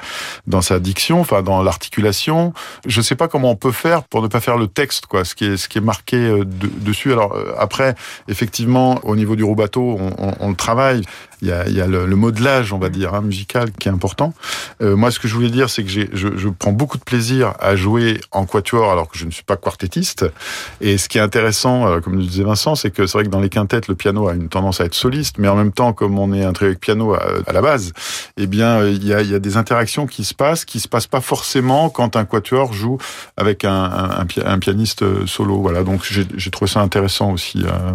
dans 0.48 0.62
sa 0.62 0.80
diction, 0.80 1.22
enfin 1.22 1.42
dans 1.42 1.62
l'articulation. 1.62 2.54
Je 2.86 3.02
sais 3.02 3.16
pas 3.16 3.28
comment 3.28 3.52
on 3.52 3.56
peut 3.56 3.72
faire 3.72 4.04
pour 4.04 4.22
ne 4.22 4.28
pas 4.28 4.40
faire 4.40 4.58
le 4.58 4.68
texte, 4.68 5.06
quoi, 5.06 5.26
ce 5.26 5.36
qui 5.36 5.46
est 5.46 5.58
ce 5.58 5.70
qui 5.70 5.78
est 5.78 5.82
marqué 5.82 6.18
euh, 6.18 6.44
dessus. 6.46 7.12
Alors 7.12 7.36
euh, 7.36 7.54
après, 7.58 7.96
effectivement, 8.28 9.00
au 9.04 9.16
niveau 9.16 9.36
du 9.36 9.44
rubato, 9.44 9.82
on, 9.82 10.14
on, 10.18 10.34
on 10.40 10.50
le 10.50 10.56
travaille. 10.56 11.04
Il 11.42 11.48
y 11.48 11.52
a, 11.52 11.68
y 11.70 11.82
a 11.82 11.88
le, 11.88 12.06
le, 12.06 12.16
modelage, 12.16 12.74
on 12.74 12.80
va 12.80 12.90
dire, 12.90 13.14
hein, 13.14 13.22
musical, 13.22 13.72
qui 13.72 13.88
est 13.88 13.92
important. 13.92 14.34
Euh, 14.82 14.96
moi, 14.96 15.12
ce 15.12 15.20
que 15.20 15.28
je 15.28 15.34
voulais 15.36 15.50
dire, 15.50 15.70
c'est 15.70 15.84
que 15.84 15.90
je, 15.90 16.06
je 16.14 16.50
prends 16.50 16.72
beaucoup 16.72 16.98
de 16.98 17.04
plaisir 17.04 17.54
à 17.60 17.76
jouer 17.76 18.20
en 18.32 18.46
quatuor, 18.46 18.92
alors 18.92 19.10
que 19.10 19.18
je 19.18 19.26
ne 19.26 19.32
suis 19.32 19.44
pas 19.44 19.58
quartettiste. 19.58 20.26
Et 20.82 20.98
ce 20.98 21.08
qui 21.08 21.18
est 21.18 21.22
intéressant, 21.22 21.88
euh, 21.88 22.00
comme 22.00 22.18
le 22.18 22.24
disait 22.24 22.44
Vincent, 22.44 22.76
c'est 22.76 22.92
que 22.92 23.06
c'est 23.06 23.18
vrai 23.18 23.24
que 23.24 23.30
dans 23.30 23.40
les 23.40 23.50
quintettes, 23.50 23.88
le 23.88 23.96
piano 23.96 24.28
a 24.28 24.34
une 24.34 24.50
tendance 24.50 24.82
à 24.82 24.86
être 24.86 24.96
soliste, 24.96 25.38
mais 25.38 25.48
en 25.48 25.56
même 25.56 25.72
temps, 25.72 25.94
comme 25.94 26.20
on 26.20 26.34
est 26.34 26.44
un 26.44 26.54
trio 26.54 26.68
avec 26.68 26.80
piano 26.80 27.14
à, 27.14 27.22
à, 27.48 27.54
la 27.54 27.62
base, 27.62 27.94
eh 28.38 28.48
bien, 28.48 28.86
il 28.86 29.06
y, 29.06 29.14
a, 29.14 29.22
y 29.22 29.34
a 29.34 29.40
des 29.40 29.58
interactions 29.58 30.08
qui 30.08 30.24
se 30.24 30.34
passent, 30.34 30.66
qui 30.66 30.80
se 30.80 30.88
passent 30.88 31.08
pas 31.08 31.22
forcément 31.22 31.90
quand 31.90 32.16
un 32.16 32.26
quatuor 32.26 32.74
joue 32.74 32.98
avec 33.38 33.66
un, 33.66 33.72
un, 33.72 34.28
un 34.46 34.60
pianiste 34.60 35.26
solo. 35.26 35.62
Voilà, 35.62 35.84
donc 35.84 36.04
j'ai 36.04 36.52
trouvé 36.52 36.70
ça 36.70 36.82
intéressant 36.82 37.32
aussi. 37.32 37.64
Euh, 37.64 37.92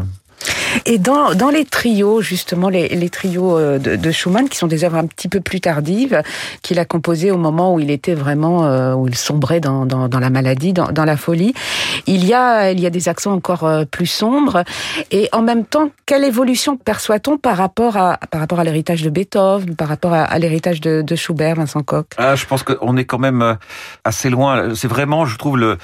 et 0.86 0.98
dans, 0.98 1.34
dans 1.34 1.50
les 1.50 1.64
trios, 1.64 2.20
justement, 2.20 2.68
les, 2.68 2.88
les 2.88 3.10
trios 3.10 3.58
euh, 3.58 3.78
de, 3.78 3.96
de, 3.96 4.10
Schumann, 4.10 4.48
qui 4.48 4.56
sont 4.58 4.66
des 4.66 4.84
œuvres 4.84 4.96
un 4.96 5.06
petit 5.06 5.28
peu 5.28 5.40
plus 5.40 5.60
tardives, 5.60 6.22
qu'il 6.62 6.78
a 6.78 6.84
composées 6.84 7.30
au 7.30 7.36
moment 7.36 7.74
où 7.74 7.80
il 7.80 7.90
était 7.90 8.14
vraiment, 8.14 8.66
euh, 8.66 8.94
où 8.94 9.08
il 9.08 9.14
sombrait 9.14 9.60
dans, 9.60 9.86
dans, 9.86 10.08
dans 10.08 10.20
la 10.20 10.30
maladie, 10.30 10.72
dans, 10.72 10.90
dans, 10.92 11.04
la 11.04 11.16
folie, 11.16 11.54
il 12.06 12.24
y, 12.24 12.34
a, 12.34 12.70
il 12.70 12.80
y 12.80 12.86
a 12.86 12.90
des 12.90 13.08
accents 13.08 13.32
encore 13.32 13.64
euh, 13.64 13.84
plus 13.84 14.06
sombres. 14.06 14.64
Et 15.10 15.28
en 15.32 15.42
même 15.42 15.64
temps, 15.64 15.90
quelle 16.06 16.24
évolution 16.24 16.76
perçoit-on 16.76 17.38
par 17.38 17.56
rapport 17.56 17.96
à, 17.96 18.18
par 18.30 18.40
rapport 18.40 18.60
à 18.60 18.64
l'héritage 18.64 19.02
de 19.02 19.10
Beethoven, 19.10 19.76
par 19.76 19.88
rapport 19.88 20.12
à, 20.12 20.22
à 20.24 20.38
l'héritage 20.38 20.80
de, 20.80 21.02
de 21.02 21.16
Schubert, 21.16 21.56
Vincent 21.56 21.82
Koch? 21.82 22.06
Ah, 22.16 22.34
Je 22.36 22.46
pense 22.46 22.62
qu'on 22.62 22.96
est 22.96 23.04
quand 23.04 23.18
même 23.18 23.56
assez 24.04 24.30
loin. 24.30 24.74
C'est 24.74 24.88
vraiment, 24.88 25.26
je 25.26 25.36
trouve, 25.36 25.58
le 25.58 25.78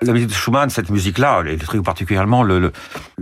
la 0.00 0.12
musique 0.12 0.28
de 0.28 0.34
Schumann, 0.34 0.70
cette 0.70 0.90
musique-là, 0.90 1.42
les 1.42 1.56
trios 1.56 1.82
particulièrement, 1.82 2.44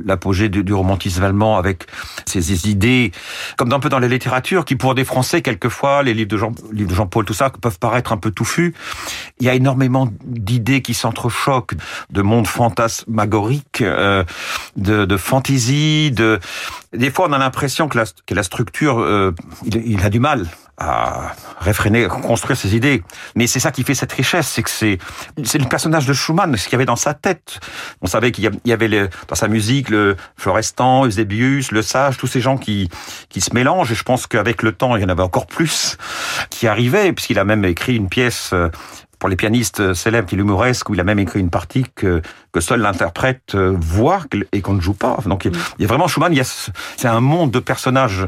l'apogée 0.05 0.49
le, 0.49 0.63
du, 0.63 0.73
romantisme 0.73 1.23
allemand 1.23 1.59
avec 1.59 1.87
ses, 2.27 2.69
idées, 2.69 3.13
comme 3.57 3.73
un 3.73 3.81
peu 3.81 3.89
dans 3.89 3.99
la 3.99 4.09
littérature, 4.09 4.65
qui 4.65 4.77
pour 4.77 4.95
des 4.95 5.05
Français, 5.05 5.43
quelquefois, 5.43 6.03
les 6.03 6.15
livres 6.15 6.31
de 6.31 6.37
Jean, 6.37 6.53
livres 6.73 6.91
de 6.91 6.95
Jean-Paul, 6.95 7.25
tout 7.25 7.35
ça, 7.35 7.51
peuvent 7.51 7.79
paraître 7.79 8.13
un 8.13 8.17
peu 8.17 8.31
touffus. 8.31 8.75
Il 9.39 9.47
y 9.47 9.51
a 9.51 9.55
énormément 9.55 10.09
d'idées 10.25 10.83
qui 10.83 10.95
s'entrechoquent, 10.95 11.75
de 12.11 12.23
monde 12.23 12.47
fantasmagorique, 12.47 13.83
euh, 13.83 14.25
de, 14.77 15.05
de 15.05 15.17
fantaisie, 15.17 16.11
de... 16.11 16.41
Des 16.93 17.11
fois, 17.11 17.27
on 17.29 17.33
a 17.33 17.39
l'impression 17.39 17.89
que 17.89 17.99
la, 17.99 18.05
que 18.27 18.35
la 18.35 18.43
structure, 18.43 19.01
euh, 19.01 19.35
il, 19.65 19.77
il 19.77 20.05
a 20.05 20.11
du 20.11 20.21
mal 20.21 20.47
à 20.79 21.33
réfréner, 21.61 22.09
construire 22.09 22.57
ses 22.57 22.75
idées. 22.75 23.03
Mais 23.37 23.47
c'est 23.47 23.61
ça 23.61 23.71
qui 23.71 23.85
fait 23.85 23.95
cette 23.95 24.13
richesse, 24.13 24.49
c'est 24.49 24.63
que 24.63 24.71
c'est 24.71 24.99
c'est 25.45 25.59
le 25.59 25.69
personnage 25.69 26.07
de 26.07 26.13
Schumann, 26.13 26.57
ce 26.57 26.65
qu'il 26.65 26.73
y 26.73 26.75
avait 26.77 26.87
dans 26.87 26.97
sa 26.97 27.15
tête. 27.15 27.61
On 28.01 28.07
savait 28.07 28.33
qu'il 28.33 28.51
y 28.65 28.73
avait 28.73 29.09
dans 29.29 29.35
sa 29.35 29.49
musique 29.49 29.91
le 29.91 30.17
Florestan, 30.37 31.07
Eusebius, 31.07 31.71
le 31.71 31.83
Sage, 31.83 32.17
tous 32.17 32.27
ces 32.27 32.41
gens 32.41 32.57
qui 32.57 32.89
qui 33.29 33.41
se 33.41 33.55
mélangent. 33.55 33.93
Et 33.93 33.95
je 33.95 34.03
pense 34.03 34.27
qu'avec 34.27 34.63
le 34.63 34.73
temps, 34.73 34.97
il 34.97 35.03
y 35.03 35.05
en 35.05 35.09
avait 35.09 35.23
encore 35.23 35.47
plus 35.47 35.99
qui 36.51 36.67
arrivaient, 36.67 37.13
puisqu'il 37.13 37.39
a 37.39 37.45
même 37.45 37.65
écrit 37.65 37.97
une 37.97 38.09
pièce 38.09 38.51
euh, 38.53 38.71
pour 39.23 39.29
les 39.29 39.37
pianistes 39.37 39.95
célèbres 39.95 40.29
qui 40.29 40.35
l'humoresque, 40.35 40.91
où 40.91 40.95
il 40.95 41.01
a 41.01 41.05
même 41.05 41.21
écrit 41.21 41.39
une 41.39 41.49
partie 41.49 41.85
que, 41.95 42.23
que 42.51 42.59
seul 42.59 42.81
l'interprète 42.81 43.55
euh, 43.55 43.73
voit 43.79 44.25
et 44.51 44.61
qu'on 44.63 44.73
ne 44.73 44.81
joue 44.81 44.95
pas. 44.95 45.17
Donc 45.27 45.45
il 45.45 45.53
y 45.79 45.85
a 45.85 45.87
vraiment 45.87 46.09
Schumann, 46.09 46.35
c'est 46.97 47.07
un 47.07 47.21
monde 47.21 47.53
de 47.53 47.61
personnages. 47.61 48.27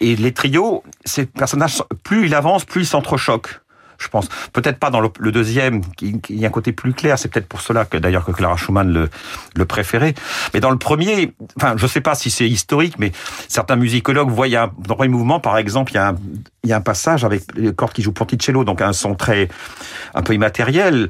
Et 0.00 0.16
les 0.16 0.32
trios, 0.32 0.82
ces 1.04 1.26
personnages, 1.26 1.80
plus 2.02 2.26
il 2.26 2.34
avance, 2.34 2.64
plus 2.64 2.82
ils 2.82 2.86
s'entrechoquent 2.86 3.60
je 4.02 4.08
pense. 4.08 4.28
Peut-être 4.52 4.78
pas 4.78 4.90
dans 4.90 5.00
le, 5.00 5.32
deuxième, 5.32 5.82
qui, 5.96 6.20
y 6.30 6.44
a 6.44 6.48
un 6.48 6.50
côté 6.50 6.72
plus 6.72 6.92
clair. 6.92 7.18
C'est 7.18 7.28
peut-être 7.28 7.48
pour 7.48 7.60
cela 7.60 7.84
que 7.84 7.96
d'ailleurs 7.96 8.24
que 8.24 8.32
Clara 8.32 8.56
Schumann 8.56 8.92
le, 8.92 9.08
le 9.54 9.64
préférait. 9.64 10.14
Mais 10.54 10.60
dans 10.60 10.70
le 10.70 10.78
premier, 10.78 11.32
enfin, 11.56 11.74
je 11.76 11.86
sais 11.86 12.00
pas 12.00 12.14
si 12.14 12.30
c'est 12.30 12.48
historique, 12.48 12.98
mais 12.98 13.12
certains 13.48 13.76
musicologues 13.76 14.30
voient, 14.30 14.48
il 14.48 14.56
a, 14.56 14.70
dans 14.78 14.96
le 15.00 15.08
mouvement, 15.08 15.40
par 15.40 15.58
exemple, 15.58 15.92
il 15.92 15.96
y 15.96 15.98
a 15.98 16.08
un, 16.08 16.16
il 16.64 16.70
y 16.70 16.72
a 16.72 16.76
un 16.76 16.80
passage 16.80 17.24
avec 17.24 17.42
les 17.56 17.72
cordes 17.72 17.92
qui 17.92 18.02
jouent 18.02 18.12
Ponticello, 18.12 18.64
donc 18.64 18.80
un 18.80 18.92
son 18.92 19.14
très, 19.14 19.48
un 20.14 20.22
peu 20.22 20.34
immatériel. 20.34 21.08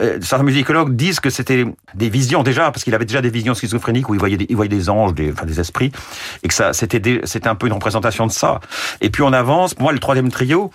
Euh, 0.00 0.18
certains 0.22 0.44
musicologues 0.44 0.96
disent 0.96 1.20
que 1.20 1.30
c'était 1.30 1.64
des 1.94 2.08
visions 2.08 2.42
déjà, 2.42 2.70
parce 2.70 2.84
qu'il 2.84 2.94
avait 2.94 3.04
déjà 3.04 3.20
des 3.20 3.30
visions 3.30 3.54
schizophréniques 3.54 4.08
où 4.08 4.14
il 4.14 4.20
voyait 4.20 4.36
des, 4.36 4.46
il 4.48 4.56
voyait 4.56 4.68
des 4.68 4.88
anges, 4.88 5.14
des, 5.14 5.32
enfin 5.32 5.46
des 5.46 5.60
esprits, 5.60 5.92
et 6.42 6.48
que 6.48 6.54
ça, 6.54 6.72
c'était, 6.72 7.20
c'était 7.24 7.48
un 7.48 7.54
peu 7.54 7.66
une 7.66 7.72
représentation 7.72 8.26
de 8.26 8.32
ça. 8.32 8.60
Et 9.00 9.10
puis 9.10 9.22
on 9.22 9.32
avance. 9.32 9.78
Moi, 9.78 9.92
le 9.92 9.98
troisième 9.98 10.30
trio, 10.30 10.70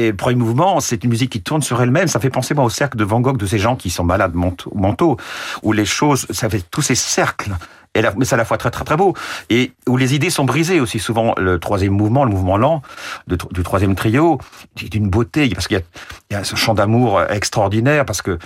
et 0.00 0.12
premier 0.12 0.36
mouvement, 0.36 0.80
c'est 0.80 1.04
une 1.04 1.10
musique 1.10 1.30
qui 1.30 1.42
tourne 1.42 1.62
sur 1.62 1.80
elle-même. 1.82 2.08
Ça 2.08 2.20
fait 2.20 2.30
penser 2.30 2.54
moi 2.54 2.64
au 2.64 2.70
cercle 2.70 2.96
de 2.96 3.04
Van 3.04 3.20
Gogh, 3.20 3.36
de 3.36 3.46
ces 3.46 3.58
gens 3.58 3.76
qui 3.76 3.90
sont 3.90 4.04
malades 4.04 4.34
mentaux, 4.34 5.16
où 5.62 5.72
les 5.72 5.84
choses, 5.84 6.26
ça 6.30 6.48
fait 6.48 6.64
tous 6.70 6.82
ces 6.82 6.94
cercles 6.94 7.52
Et 7.96 8.02
mais 8.16 8.24
c'est 8.24 8.36
à 8.36 8.38
la 8.38 8.44
fois 8.44 8.56
très 8.56 8.70
très 8.70 8.84
très 8.84 8.96
beau 8.96 9.14
et 9.48 9.72
où 9.88 9.96
les 9.96 10.14
idées 10.14 10.30
sont 10.30 10.44
brisées 10.44 10.78
aussi 10.78 11.00
souvent. 11.00 11.34
Le 11.36 11.58
troisième 11.58 11.92
mouvement, 11.92 12.24
le 12.24 12.30
mouvement 12.30 12.56
lent 12.56 12.82
du 13.26 13.62
troisième 13.64 13.96
trio, 13.96 14.38
d'une 14.76 15.10
beauté 15.10 15.48
parce 15.48 15.66
qu'il 15.66 15.82
y, 16.30 16.34
a 16.36 16.44
ce 16.44 16.54
chant 16.54 16.74
d'amour 16.74 17.20
extraordinaire 17.28 18.04
parce 18.04 18.22
que 18.22 18.38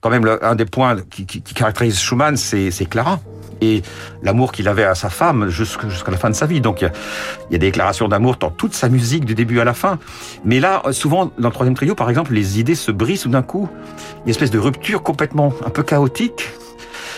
quand 0.00 0.10
même 0.10 0.28
un 0.42 0.56
des 0.56 0.64
points 0.64 0.96
qui, 1.10 1.26
caractérise 1.54 1.96
Schumann, 2.00 2.36
c'est 2.36 2.86
Clara 2.90 3.20
et 3.60 3.82
l'amour 4.24 4.50
qu'il 4.50 4.66
avait 4.66 4.84
à 4.84 4.96
sa 4.96 5.10
femme 5.10 5.48
jusqu'à 5.48 6.10
la 6.10 6.16
fin 6.16 6.30
de 6.30 6.34
sa 6.34 6.46
vie. 6.46 6.60
Donc 6.60 6.80
il 6.80 6.84
y 6.84 6.88
a, 6.88 6.92
des 7.50 7.58
déclarations 7.58 8.08
d'amour 8.08 8.34
dans 8.34 8.50
toute 8.50 8.74
sa 8.74 8.88
musique 8.88 9.24
du 9.24 9.36
début 9.36 9.60
à 9.60 9.64
la 9.64 9.74
fin. 9.74 10.00
Mais 10.44 10.58
là, 10.58 10.82
souvent 10.90 11.26
dans 11.38 11.48
le 11.48 11.54
troisième 11.54 11.76
trio, 11.76 11.94
par 11.94 12.10
exemple, 12.10 12.32
les 12.32 12.58
idées 12.58 12.74
se 12.74 12.90
brisent 12.90 13.22
tout 13.22 13.28
d'un 13.28 13.42
coup. 13.42 13.68
Y 14.18 14.22
une 14.24 14.30
espèce 14.30 14.50
de 14.50 14.58
rupture 14.58 15.04
complètement 15.04 15.52
un 15.64 15.70
peu 15.70 15.84
chaotique. 15.84 16.50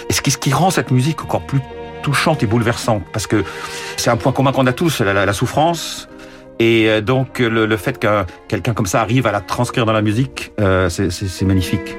Et 0.09 0.13
ce 0.13 0.21
qui, 0.21 0.31
ce 0.31 0.39
qui 0.39 0.53
rend 0.53 0.71
cette 0.71 0.91
musique 0.91 1.23
encore 1.23 1.43
plus 1.43 1.61
touchante 2.03 2.43
et 2.43 2.47
bouleversante, 2.47 3.03
parce 3.13 3.27
que 3.27 3.45
c'est 3.97 4.11
un 4.11 4.17
point 4.17 4.33
commun 4.33 4.53
qu'on 4.53 4.67
a 4.67 4.73
tous, 4.73 5.01
la, 5.01 5.33
souffrance, 5.33 6.09
et 6.59 6.89
euh, 6.89 7.01
donc 7.01 7.39
le, 7.39 7.77
fait 7.77 7.99
que 7.99 8.25
quelqu'un 8.49 8.73
comme 8.73 8.87
ça 8.87 9.01
arrive 9.01 9.27
à 9.27 9.33
la 9.33 9.41
transcrire 9.41 9.87
dans 9.87 9.93
la 9.93 10.03
musique, 10.03 10.53
euh, 10.61 10.89
c'est 10.89 11.45
magnifique. 11.45 11.97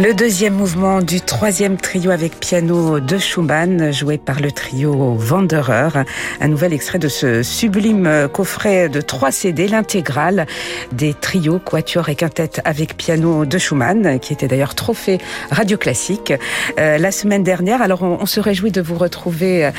Le 0.00 0.14
deuxième 0.14 0.54
mouvement 0.54 1.02
du 1.02 1.20
troisième 1.20 1.76
trio 1.76 2.12
avec 2.12 2.38
piano 2.38 3.00
de 3.00 3.18
Schumann, 3.18 3.92
joué 3.92 4.16
par 4.16 4.38
le 4.38 4.52
trio 4.52 5.18
Wanderer. 5.28 6.04
Un 6.40 6.46
nouvel 6.46 6.72
extrait 6.72 7.00
de 7.00 7.08
ce 7.08 7.42
sublime 7.42 8.28
coffret 8.32 8.88
de 8.88 9.00
trois 9.00 9.32
CD, 9.32 9.66
l'intégrale 9.66 10.46
des 10.92 11.14
trios, 11.14 11.58
quatuor 11.58 12.10
et 12.10 12.14
quintette 12.14 12.60
avec 12.64 12.96
piano 12.96 13.44
de 13.44 13.58
Schumann, 13.58 14.20
qui 14.20 14.32
était 14.32 14.46
d'ailleurs 14.46 14.76
trophée 14.76 15.18
radio 15.50 15.76
classique 15.76 16.32
euh, 16.78 16.98
la 16.98 17.10
semaine 17.10 17.42
dernière. 17.42 17.82
Alors 17.82 18.04
on, 18.04 18.24
se 18.24 18.38
réjouit 18.38 18.70
de 18.70 18.80
vous 18.80 18.96
retrouver 18.96 19.66
euh, 19.66 19.70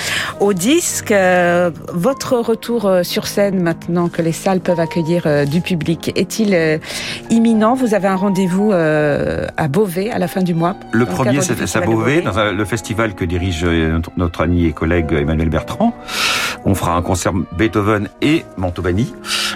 au 0.41 0.51
disque. 0.51 1.13
Euh, 1.13 1.71
votre 1.93 2.35
retour 2.35 2.91
sur 3.03 3.25
scène 3.25 3.63
maintenant 3.63 4.09
que 4.09 4.21
les 4.21 4.33
salles 4.33 4.59
peuvent 4.59 4.81
accueillir 4.81 5.45
du 5.47 5.61
public 5.61 6.11
est-il 6.17 6.81
imminent? 7.29 7.73
Vous 7.73 7.93
avez 7.93 8.09
un 8.09 8.17
rendez-vous 8.17 8.73
à 8.73 9.67
Beauvais 9.69 10.08
à 10.11 10.19
la 10.19 10.27
fin 10.27 10.41
du 10.41 10.53
mois. 10.53 10.75
Le 10.91 11.05
premier, 11.05 11.41
c'est 11.41 11.77
à 11.77 11.81
Beauvais, 11.81 12.21
dans 12.21 12.51
le 12.51 12.65
festival 12.65 13.13
que 13.13 13.25
dirige 13.25 13.63
euh, 13.63 13.99
notre, 14.17 14.41
ami 14.41 14.65
et 14.65 14.73
collègue 14.73 15.13
Emmanuel 15.13 15.49
Bertrand. 15.49 15.93
On 16.65 16.75
fera 16.75 16.95
un 16.95 17.01
concert 17.01 17.33
Beethoven 17.57 18.09
et 18.21 18.45
Mantovani. 18.57 19.13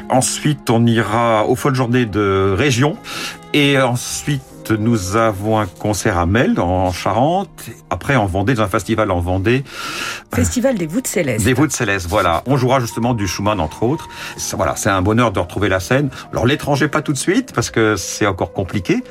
Ensuite, 0.09 0.69
on 0.69 0.85
ira 0.85 1.45
aux 1.47 1.55
folles 1.55 1.75
journées 1.75 2.05
de 2.05 2.53
région. 2.57 2.97
Et 3.53 3.79
ensuite, 3.79 4.43
nous 4.71 5.15
avons 5.15 5.59
un 5.59 5.65
concert 5.65 6.17
à 6.17 6.25
Mel, 6.25 6.59
en 6.59 6.91
Charente. 6.91 7.49
Après, 7.89 8.15
en 8.15 8.25
Vendée, 8.25 8.53
dans 8.53 8.63
un 8.63 8.67
festival 8.67 9.11
en 9.11 9.19
Vendée. 9.19 9.63
Festival 10.33 10.77
des 10.77 10.87
Voûtes 10.87 11.07
Célestes. 11.07 11.45
Des 11.45 11.53
Voûtes 11.53 11.71
Célestes, 11.71 12.07
voilà. 12.07 12.43
On 12.45 12.57
jouera 12.57 12.79
justement 12.79 13.13
du 13.13 13.27
Schumann, 13.27 13.59
entre 13.59 13.83
autres. 13.83 14.09
Voilà, 14.53 14.75
c'est 14.75 14.89
un 14.89 15.01
bonheur 15.01 15.31
de 15.31 15.39
retrouver 15.39 15.69
la 15.69 15.79
scène. 15.79 16.09
Alors, 16.31 16.45
l'étranger, 16.45 16.87
pas 16.87 17.01
tout 17.01 17.13
de 17.13 17.17
suite, 17.17 17.53
parce 17.53 17.69
que 17.69 17.95
c'est 17.95 18.25
encore 18.25 18.53
compliqué. 18.53 19.03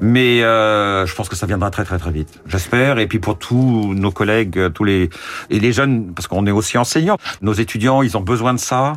Mais 0.00 0.42
euh, 0.42 1.06
je 1.06 1.14
pense 1.14 1.28
que 1.28 1.36
ça 1.36 1.46
viendra 1.46 1.70
très, 1.70 1.84
très, 1.84 1.98
très 1.98 2.10
vite. 2.10 2.40
J'espère. 2.46 2.98
Et 2.98 3.06
puis, 3.06 3.18
pour 3.18 3.38
tous 3.38 3.94
nos 3.94 4.10
collègues, 4.10 4.72
tous 4.72 4.84
les... 4.84 5.10
Et 5.50 5.60
les 5.60 5.72
jeunes, 5.72 6.12
parce 6.14 6.26
qu'on 6.26 6.46
est 6.46 6.50
aussi 6.50 6.78
enseignants. 6.78 7.18
Nos 7.40 7.52
étudiants, 7.52 8.02
ils 8.02 8.16
ont 8.16 8.22
besoin 8.22 8.54
de 8.54 8.60
ça. 8.60 8.94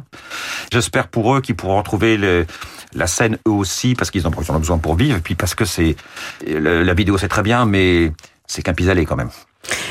J'espère 0.72 1.08
pour 1.08 1.36
eux 1.36 1.42
qu'ils 1.42 1.56
pourront 1.56 1.78
retrouver 1.78 2.18
les 2.18 2.46
la 2.96 3.08
scène 3.08 3.38
eux 3.48 3.52
aussi 3.52 3.94
parce 3.94 4.10
qu'ils 4.10 4.26
en 4.26 4.32
ont 4.32 4.60
besoin 4.60 4.78
pour 4.78 4.96
vivre, 4.96 5.18
et 5.18 5.22
puis 5.22 5.36
parce 5.36 5.54
que 5.54 5.66
c'est 5.66 5.85
la 6.48 6.94
vidéo 6.94 7.18
c'est 7.18 7.28
très 7.28 7.44
bien, 7.44 7.66
mais 7.66 8.12
c'est 8.48 8.62
qu'un 8.62 8.74
pis-aller 8.74 9.06
quand 9.06 9.16
même. 9.16 9.32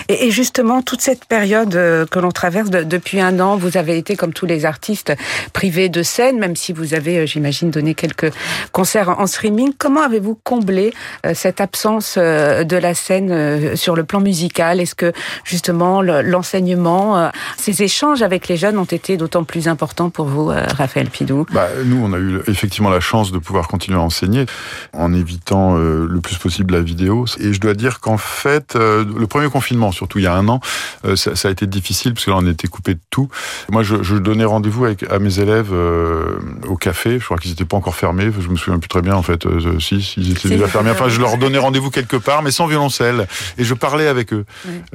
Et, 0.08 0.30
justement, 0.30 0.82
toute 0.82 1.00
cette 1.00 1.24
période 1.24 1.74
euh, 1.74 2.06
que 2.06 2.18
l'on 2.18 2.30
traverse 2.30 2.70
depuis 2.70 3.20
un 3.20 3.40
an, 3.40 3.56
vous 3.56 3.76
avez 3.76 3.96
été, 3.96 4.16
comme 4.16 4.32
tous 4.32 4.46
les 4.46 4.64
artistes, 4.64 5.14
privés 5.52 5.88
de 5.88 6.02
scène, 6.02 6.38
même 6.38 6.56
si 6.56 6.72
vous 6.72 6.94
avez, 6.94 7.18
euh, 7.18 7.26
j'imagine, 7.26 7.70
donné 7.70 7.94
quelques 7.94 8.32
concerts 8.72 9.08
en 9.18 9.26
streaming. 9.26 9.72
Comment 9.76 10.02
avez-vous 10.02 10.38
comblé 10.44 10.92
euh, 11.24 11.32
cette 11.34 11.60
absence 11.60 12.16
de 12.16 12.76
la 12.76 12.94
scène 12.94 13.76
sur 13.76 13.96
le 13.96 14.04
plan 14.04 14.20
musical? 14.20 14.80
Est-ce 14.80 14.94
que, 14.94 15.12
justement, 15.44 16.02
l'enseignement, 16.02 17.30
ces 17.56 17.82
échanges 17.82 18.22
avec 18.22 18.48
les 18.48 18.56
jeunes 18.56 18.78
ont 18.78 18.84
été 18.84 19.16
d'autant 19.16 19.44
plus 19.44 19.68
importants 19.68 20.10
pour 20.10 20.26
vous, 20.26 20.46
Raphaël 20.46 21.08
Pidou? 21.08 21.46
Bah, 21.52 21.68
Nous, 21.84 22.00
on 22.02 22.12
a 22.12 22.18
eu 22.18 22.40
effectivement 22.46 22.90
la 22.90 23.00
chance 23.00 23.32
de 23.32 23.38
pouvoir 23.38 23.68
continuer 23.68 23.98
à 23.98 24.02
enseigner 24.02 24.46
en 24.92 25.12
évitant 25.12 25.74
le 25.74 26.20
plus 26.20 26.36
possible 26.36 26.74
la 26.74 26.82
vidéo. 26.82 27.26
Et 27.40 27.52
je 27.52 27.60
dois 27.60 27.74
dire 27.74 28.00
qu'en 28.00 28.18
fait, 28.18 28.74
le 28.74 29.26
premier 29.26 29.48
confinement, 29.48 29.63
surtout 29.92 30.18
il 30.18 30.24
y 30.24 30.26
a 30.26 30.34
un 30.34 30.48
an, 30.48 30.60
euh, 31.04 31.16
ça, 31.16 31.34
ça, 31.36 31.48
a 31.48 31.50
été 31.50 31.66
difficile 31.66 32.14
parce 32.14 32.26
que 32.26 32.30
là 32.30 32.36
on 32.38 32.46
était 32.46 32.68
coupé 32.68 32.94
de 32.94 33.00
tout. 33.10 33.28
Moi, 33.70 33.82
je, 33.82 34.02
je 34.02 34.16
donnais 34.16 34.44
rendez-vous 34.44 34.86
à 34.86 35.18
mes 35.18 35.38
élèves 35.38 35.70
euh, 35.72 36.38
au 36.68 36.76
café. 36.76 37.18
Je 37.18 37.24
crois 37.24 37.38
qu'ils 37.38 37.50
n'étaient 37.50 37.64
pas 37.64 37.76
encore 37.76 37.94
fermés. 37.94 38.30
Je 38.38 38.48
me 38.48 38.56
souviens 38.56 38.78
plus 38.78 38.88
très 38.88 39.02
bien 39.02 39.14
en 39.14 39.22
fait. 39.22 39.46
Euh, 39.46 39.78
si, 39.80 40.14
ils 40.16 40.32
étaient 40.32 40.48
déjà 40.48 40.68
fermés. 40.68 40.90
Enfin, 40.90 41.08
je 41.08 41.20
leur 41.20 41.38
donnais 41.38 41.58
rendez-vous 41.58 41.90
quelque 41.90 42.16
part, 42.16 42.42
mais 42.42 42.50
sans 42.50 42.66
violoncelle. 42.66 43.26
Et 43.58 43.64
je 43.64 43.74
parlais 43.74 44.08
avec 44.08 44.32
eux. 44.32 44.44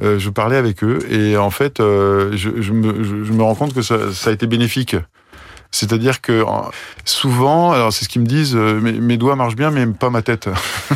Euh, 0.02 0.18
je 0.18 0.30
parlais 0.30 0.56
avec 0.56 0.84
eux. 0.84 1.00
Et 1.10 1.36
en 1.36 1.50
fait, 1.50 1.78
je, 1.78 2.36
je, 2.36 2.72
me, 2.72 3.04
je, 3.04 3.32
me 3.32 3.42
rends 3.42 3.54
compte 3.54 3.74
que 3.74 3.82
ça, 3.82 4.12
ça 4.12 4.30
a 4.30 4.32
été 4.32 4.46
bénéfique. 4.46 4.96
C'est-à-dire 5.70 6.20
que 6.20 6.44
souvent, 7.04 7.72
alors 7.72 7.92
c'est 7.92 8.04
ce 8.04 8.08
qu'ils 8.08 8.22
me 8.22 8.26
disent, 8.26 8.56
euh, 8.56 8.80
mes, 8.80 9.16
doigts 9.16 9.36
marchent 9.36 9.56
bien, 9.56 9.70
mais 9.70 9.86
pas 9.86 10.10
ma 10.10 10.22
tête. 10.22 10.48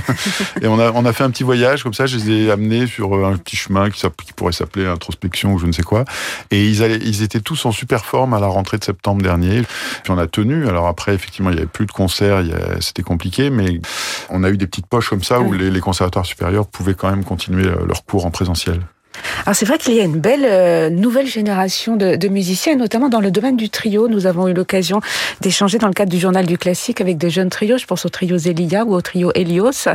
et 0.62 0.66
on 0.66 0.78
a, 0.80 0.90
on 0.92 1.04
a 1.04 1.12
fait 1.12 1.24
un 1.24 1.30
petit 1.30 1.44
voyage 1.44 1.82
comme 1.82 1.94
ça, 1.94 2.06
je 2.06 2.16
les 2.16 2.30
ai 2.30 2.50
amenés 2.50 2.87
sur 2.87 3.14
euh, 3.14 3.24
un 3.24 3.37
petit 3.37 3.56
chemin 3.56 3.90
qui, 3.90 4.00
qui 4.00 4.32
pourrait 4.32 4.52
s'appeler 4.52 4.87
introspection 4.87 5.54
ou 5.54 5.58
je 5.58 5.66
ne 5.66 5.72
sais 5.72 5.82
quoi. 5.82 6.04
Et 6.50 6.68
ils, 6.68 6.82
allaient, 6.82 6.98
ils 6.98 7.22
étaient 7.22 7.40
tous 7.40 7.64
en 7.66 7.72
super 7.72 8.04
forme 8.04 8.34
à 8.34 8.40
la 8.40 8.48
rentrée 8.48 8.78
de 8.78 8.84
septembre 8.84 9.22
dernier. 9.22 9.62
Puis 10.02 10.12
on 10.12 10.18
a 10.18 10.26
tenu. 10.26 10.66
Alors 10.68 10.88
après, 10.88 11.14
effectivement, 11.14 11.50
il 11.50 11.56
y 11.56 11.58
avait 11.58 11.66
plus 11.66 11.87
de 11.87 11.92
concerts, 11.92 12.42
c'était 12.80 13.02
compliqué, 13.02 13.50
mais 13.50 13.80
on 14.30 14.42
a 14.42 14.50
eu 14.50 14.56
des 14.56 14.66
petites 14.66 14.87
poches 14.87 15.08
comme 15.08 15.22
ça 15.22 15.40
où 15.40 15.52
les, 15.52 15.70
les 15.70 15.80
conservatoires 15.80 16.26
supérieurs 16.26 16.66
pouvaient 16.66 16.94
quand 16.94 17.10
même 17.10 17.24
continuer 17.24 17.66
euh, 17.66 17.87
leur 17.87 18.04
cours 18.04 18.26
en 18.26 18.30
présentiel. 18.30 18.80
Alors 19.46 19.55
c'est 19.55 19.66
vrai 19.66 19.79
qu'il 19.79 19.94
y 19.94 20.00
a 20.00 20.05
une 20.05 20.18
belle 20.18 20.44
euh, 20.44 20.90
nouvelle 20.90 21.27
génération 21.27 21.96
de, 21.96 22.16
de, 22.16 22.29
musiciens, 22.29 22.77
notamment 22.77 23.09
dans 23.09 23.20
le 23.20 23.31
domaine 23.31 23.57
du 23.57 23.70
trio. 23.70 24.09
Nous 24.09 24.27
avons 24.27 24.48
eu 24.48 24.55
l'occasion 24.55 25.00
d'échanger 25.40 25.79
dans 25.79 25.88
le 25.88 25.92
cadre 25.92 26.11
du 26.11 26.18
journal 26.18 26.46
du 26.46 26.59
classique 26.59 27.00
avec 27.00 27.18
des 27.18 27.31
jeunes 27.31 27.50
trios, 27.50 27.79
je 27.79 27.87
pense 27.87 28.05
au 28.07 28.09
trio 28.09 28.38
Zelia 28.38 28.85
ou 28.85 28.94
au 28.94 29.00
trio 29.00 29.31
Helios, 29.35 29.88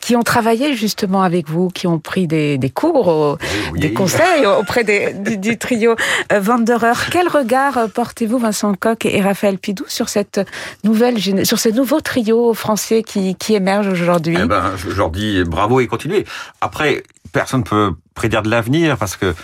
qui 0.00 0.16
ont 0.16 0.22
travaillé 0.22 0.74
justement 0.74 1.22
avec 1.22 1.48
vous, 1.48 1.68
qui 1.68 1.86
ont 1.86 1.98
pris 1.98 2.26
des, 2.26 2.58
des 2.58 2.70
cours, 2.70 3.38
des 3.74 3.92
conseils 3.92 4.46
auprès 4.46 4.84
des, 4.84 5.12
du, 5.12 5.58
trio 5.58 5.94
euh, 6.32 6.42
Wanderer. 6.42 6.92
Quel 7.10 7.28
regard 7.28 7.78
euh, 7.78 7.86
portez-vous, 7.88 8.38
Vincent 8.38 8.74
Coq 8.74 9.06
et 9.06 9.20
Raphaël 9.20 9.58
Pidou, 9.58 9.84
sur 9.86 10.08
cette 10.08 10.40
nouvelle 10.84 11.18
sur 11.44 11.58
ces 11.58 11.72
nouveaux 11.72 12.00
trios 12.00 12.54
français 12.54 13.02
qui, 13.02 13.34
qui 13.34 13.54
émergent 13.54 13.88
aujourd'hui? 13.88 14.36
Eh 14.40 14.46
ben, 14.46 14.72
Je 14.76 14.90
leur 14.90 15.10
dis 15.10 15.42
bravo 15.44 15.80
et 15.80 15.86
continuez. 15.86 16.24
Après, 16.60 17.02
personne 17.32 17.64
peut 17.64 17.92
prédire 18.18 18.42
de 18.42 18.50
l'avenir 18.50 18.98
parce 18.98 19.16
que 19.16 19.34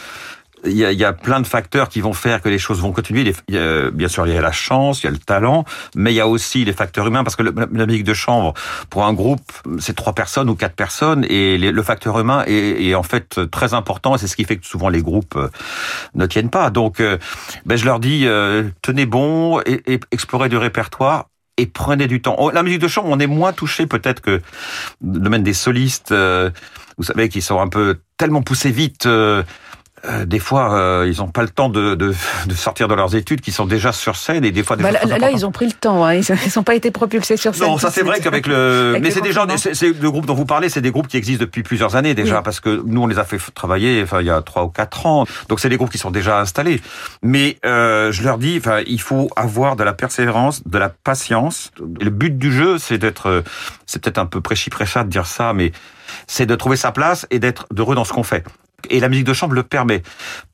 il 0.67 0.77
y, 0.77 1.05
a, 1.05 1.13
plein 1.13 1.41
de 1.41 1.47
facteurs 1.47 1.89
qui 1.89 2.01
vont 2.01 2.13
faire 2.13 2.41
que 2.41 2.49
les 2.49 2.59
choses 2.59 2.81
vont 2.81 2.93
continuer. 2.93 3.35
bien 3.49 4.09
sûr, 4.09 4.27
il 4.27 4.35
y 4.35 4.37
a 4.37 4.41
la 4.41 4.53
chance, 4.53 5.03
il 5.03 5.05
y 5.05 5.09
a 5.09 5.13
le 5.13 5.19
talent, 5.19 5.65
mais 5.95 6.13
il 6.13 6.17
y 6.17 6.21
a 6.21 6.27
aussi 6.27 6.65
les 6.65 6.73
facteurs 6.73 7.07
humains, 7.07 7.25
parce 7.25 7.37
que 7.37 7.43
la 7.43 7.87
musique 7.87 8.05
de 8.05 8.15
chambre, 8.15 8.55
pour 8.91 9.05
un 9.05 9.13
groupe, 9.13 9.53
c'est 9.79 9.95
trois 9.95 10.15
personnes 10.15 10.49
ou 10.49 10.55
quatre 10.55 10.75
personnes, 10.75 11.27
et 11.29 11.59
le 11.59 11.83
facteur 11.83 12.19
humain 12.19 12.45
est, 12.47 12.95
en 12.95 13.03
fait 13.03 13.41
très 13.51 13.75
important, 13.75 14.15
et 14.15 14.19
c'est 14.19 14.27
ce 14.27 14.37
qui 14.37 14.45
fait 14.45 14.57
que 14.57 14.67
souvent 14.67 14.89
les 14.89 15.03
groupes 15.03 15.37
euh, 15.37 15.49
ne 16.15 16.27
tiennent 16.27 16.51
pas. 16.51 16.71
Donc, 16.71 17.01
euh, 17.01 17.19
ben, 17.67 17.77
je 17.77 17.85
leur 17.85 18.01
dis, 18.01 18.27
euh, 18.27 18.65
tenez 18.83 19.07
bon, 19.07 19.61
explorez 20.11 20.49
du 20.49 20.57
répertoire, 20.57 21.27
et 21.57 21.67
prenez 21.67 22.09
du 22.09 22.21
temps. 22.21 22.37
Oh, 22.39 22.51
la 22.51 22.63
musique 22.63 22.81
de 22.81 22.89
chambre, 22.89 23.09
on 23.11 23.21
est 23.21 23.29
moins 23.29 23.53
touché 23.53 23.87
peut-être 23.87 24.21
que 24.21 24.41
le 25.03 25.21
domaine 25.21 25.45
des 25.45 25.53
solistes 25.53 26.13
vous 26.97 27.05
savez, 27.05 27.29
qu'ils 27.29 27.43
sont 27.43 27.61
un 27.61 27.69
peu 27.69 27.99
tellement 28.17 28.43
poussés 28.43 28.71
vite. 28.71 29.07
Euh, 29.07 29.43
euh, 30.07 30.25
des 30.25 30.39
fois, 30.39 30.75
euh, 30.75 31.11
ils 31.11 31.19
n'ont 31.19 31.29
pas 31.29 31.43
le 31.43 31.49
temps 31.49 31.69
de, 31.69 31.95
de, 31.95 32.15
de, 32.47 32.55
sortir 32.55 32.89
de 32.89 32.95
leurs 32.95 33.15
études, 33.15 33.41
qui 33.41 33.53
sont 33.53 33.67
déjà 33.67 33.93
sur 33.93 34.17
scène, 34.17 34.45
et 34.45 34.51
des 34.51 34.63
fois. 34.63 34.77
Des 34.77 34.83
bah, 34.83 34.91
là, 34.91 35.19
là 35.19 35.31
ils 35.31 35.47
ont 35.47 35.53
pris 35.53 35.67
le 35.67 35.73
temps. 35.73 36.05
Hein. 36.05 36.15
Ils 36.15 36.53
n'ont 36.57 36.63
pas 36.63 36.75
été 36.75 36.91
propulsés 36.91 37.37
sur 37.37 37.55
scène. 37.55 37.69
Non, 37.69 37.79
ça 37.79 37.91
c'est 37.91 38.03
vrai 38.03 38.21
qu'avec 38.21 38.47
le. 38.47 38.99
Mais 39.01 39.11
c'est 39.11 39.21
des 39.21 39.33
gens, 39.33 39.47
c'est 39.57 39.83
le 39.83 40.11
groupe 40.11 40.27
dont 40.27 40.35
vous 40.35 40.45
parlez, 40.45 40.69
c'est 40.69 40.81
des 40.81 40.91
groupes 40.91 41.09
qui 41.09 41.17
existent 41.17 41.45
depuis 41.45 41.63
plusieurs 41.63 41.97
années 41.97 42.15
déjà, 42.15 42.43
parce 42.43 42.61
que 42.61 42.83
nous 42.85 43.03
on 43.03 43.07
les 43.07 43.19
a 43.19 43.25
fait 43.25 43.39
travailler, 43.55 44.03
enfin 44.03 44.21
il 44.21 44.27
y 44.27 44.31
a 44.31 44.43
trois 44.43 44.65
ou 44.65 44.69
quatre 44.69 45.07
ans. 45.07 45.25
Donc 45.49 45.61
c'est 45.61 45.69
des 45.69 45.77
groupes 45.77 45.91
qui 45.91 45.99
sont 45.99 46.11
déjà 46.11 46.41
installés. 46.41 46.81
Mais 47.23 47.59
euh, 47.65 48.13
je 48.13 48.23
leur 48.23 48.39
dis, 48.39 48.57
enfin 48.59 48.81
il 48.87 49.01
faut 49.01 49.31
avoir 49.37 49.77
de 49.77 49.85
la 49.85 49.93
persévérance, 49.93 50.67
de 50.67 50.79
la 50.79 50.89
patience. 50.89 51.71
le 52.01 52.11
but 52.11 52.37
du 52.37 52.53
jeu, 52.53 52.79
c'est 52.79 52.99
d'être, 52.99 53.43
c'est 53.87 54.03
peut-être 54.03 54.19
un 54.19 54.27
peu 54.27 54.41
prêchi 54.41 54.71
prêcha 54.71 55.05
de 55.05 55.09
dire 55.09 55.27
ça, 55.27 55.53
mais 55.53 55.73
c'est 56.27 56.47
de 56.47 56.55
trouver 56.55 56.77
sa 56.77 56.93
place 56.93 57.27
et 57.31 57.39
d'être 57.39 57.67
heureux 57.77 57.95
dans 57.95 58.05
ce 58.05 58.13
qu'on 58.13 58.23
fait. 58.23 58.45
Et 58.91 59.01
la 59.01 59.09
musique 59.09 59.25
de 59.25 59.33
chambre 59.33 59.55
le 59.55 59.63
permet. 59.63 60.03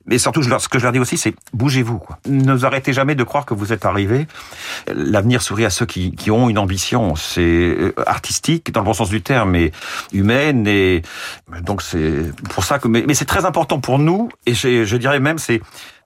Mais 0.05 0.17
surtout, 0.17 0.41
ce 0.43 0.67
que 0.67 0.79
je 0.79 0.83
leur 0.83 0.91
dis 0.91 0.99
aussi, 0.99 1.17
c'est 1.17 1.33
bougez-vous. 1.53 1.99
Quoi. 1.99 2.19
Ne 2.27 2.53
vous 2.53 2.65
arrêtez 2.65 2.91
jamais 2.93 3.15
de 3.15 3.23
croire 3.23 3.45
que 3.45 3.53
vous 3.53 3.71
êtes 3.71 3.85
arrivé. 3.85 4.27
L'avenir 4.87 5.41
sourit 5.41 5.65
à 5.65 5.69
ceux 5.69 5.85
qui, 5.85 6.15
qui 6.15 6.31
ont 6.31 6.49
une 6.49 6.57
ambition. 6.57 7.15
C'est 7.15 7.41
euh, 7.41 7.93
artistique, 8.05 8.71
dans 8.71 8.81
le 8.81 8.85
bon 8.85 8.93
sens 8.93 9.09
du 9.09 9.21
terme, 9.21 9.51
mais 9.51 9.71
humaine. 10.11 10.67
Et 10.67 11.03
donc, 11.61 11.81
c'est 11.81 12.31
pour 12.49 12.63
ça 12.63 12.79
que... 12.79 12.87
Mais, 12.87 13.13
c'est 13.13 13.25
très 13.25 13.45
important 13.45 13.79
pour 13.79 13.99
nous. 13.99 14.29
Et 14.45 14.53
je 14.53 14.95
dirais 14.95 15.19
même, 15.19 15.37
c'est 15.37 15.61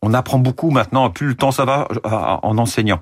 on 0.05 0.13
apprend 0.13 0.37
beaucoup 0.37 0.69
maintenant, 0.69 1.09
plus 1.09 1.27
le 1.27 1.35
temps 1.35 1.51
ça 1.51 1.65
va, 1.65 1.87
en 2.03 2.57
enseignant. 2.57 3.01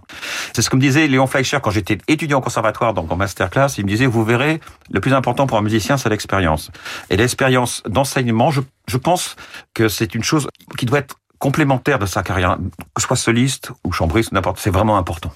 C'est 0.53 0.61
ce 0.61 0.69
que 0.69 0.75
me 0.75 0.81
disait 0.81 1.07
Léon 1.07 1.27
Fleischer 1.27 1.59
quand 1.61 1.71
j'étais 1.71 1.97
étudiant 2.07 2.39
au 2.39 2.41
conservatoire, 2.41 2.93
donc 2.93 3.11
en 3.11 3.17
masterclass. 3.17 3.67
Il 3.77 3.83
me 3.83 3.89
disait, 3.89 4.05
vous 4.05 4.23
verrez, 4.23 4.61
le 4.89 5.01
plus 5.01 5.13
important 5.13 5.45
pour 5.45 5.57
un 5.57 5.61
musicien, 5.61 5.97
c'est 5.97 6.09
l'expérience. 6.09 6.71
Et 7.09 7.17
l'expérience 7.17 7.83
d'enseignement, 7.87 8.51
je, 8.51 8.97
pense 8.97 9.35
que 9.73 9.87
c'est 9.89 10.15
une 10.15 10.23
chose 10.23 10.47
qui 10.77 10.85
doit 10.85 10.99
être 10.99 11.15
complémentaire 11.39 11.99
de 11.99 12.05
sa 12.05 12.23
carrière, 12.23 12.57
que 12.95 13.01
ce 13.01 13.07
soit 13.07 13.17
soliste 13.17 13.71
ou 13.83 13.91
chambriste, 13.91 14.31
n'importe, 14.31 14.59
c'est 14.59 14.69
vraiment 14.69 14.97
important. 14.97 15.31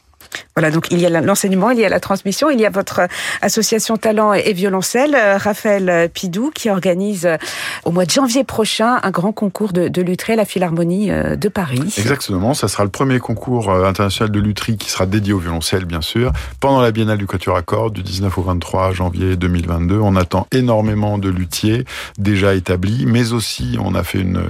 Voilà, 0.55 0.71
donc 0.71 0.87
il 0.91 0.99
y 0.99 1.05
a 1.05 1.21
l'enseignement, 1.21 1.69
il 1.71 1.79
y 1.79 1.85
a 1.85 1.89
la 1.89 1.99
transmission, 1.99 2.49
il 2.49 2.59
y 2.59 2.65
a 2.65 2.69
votre 2.69 3.01
association 3.41 3.97
Talent 3.97 4.33
et 4.33 4.53
Violoncelle, 4.53 5.15
euh, 5.15 5.37
Raphaël 5.37 6.09
Pidou, 6.13 6.51
qui 6.53 6.69
organise 6.69 7.25
euh, 7.25 7.37
au 7.85 7.91
mois 7.91 8.05
de 8.05 8.11
janvier 8.11 8.43
prochain 8.43 8.99
un 9.03 9.11
grand 9.11 9.31
concours 9.31 9.73
de, 9.73 9.87
de 9.87 10.17
à 10.29 10.35
la 10.35 10.45
Philharmonie 10.45 11.11
euh, 11.11 11.35
de 11.35 11.47
Paris. 11.47 11.93
Exactement, 11.97 12.53
ça 12.53 12.67
sera 12.67 12.83
le 12.83 12.89
premier 12.89 13.19
concours 13.19 13.71
international 13.71 14.31
de 14.31 14.39
lutherie 14.39 14.77
qui 14.77 14.89
sera 14.89 15.05
dédié 15.05 15.31
au 15.31 15.37
violoncelle, 15.37 15.85
bien 15.85 16.01
sûr, 16.01 16.31
pendant 16.59 16.81
la 16.81 16.91
Biennale 16.91 17.17
du 17.17 17.27
Quatuor 17.27 17.55
à 17.55 17.61
cordes 17.61 17.93
du 17.93 18.03
19 18.03 18.37
au 18.37 18.41
23 18.41 18.93
janvier 18.93 19.35
2022. 19.35 19.99
On 19.99 20.15
attend 20.15 20.47
énormément 20.51 21.17
de 21.17 21.29
luthiers 21.29 21.85
déjà 22.17 22.55
établis, 22.55 23.05
mais 23.05 23.31
aussi 23.31 23.77
on 23.79 23.95
a 23.95 24.03
fait 24.03 24.19
une, 24.19 24.41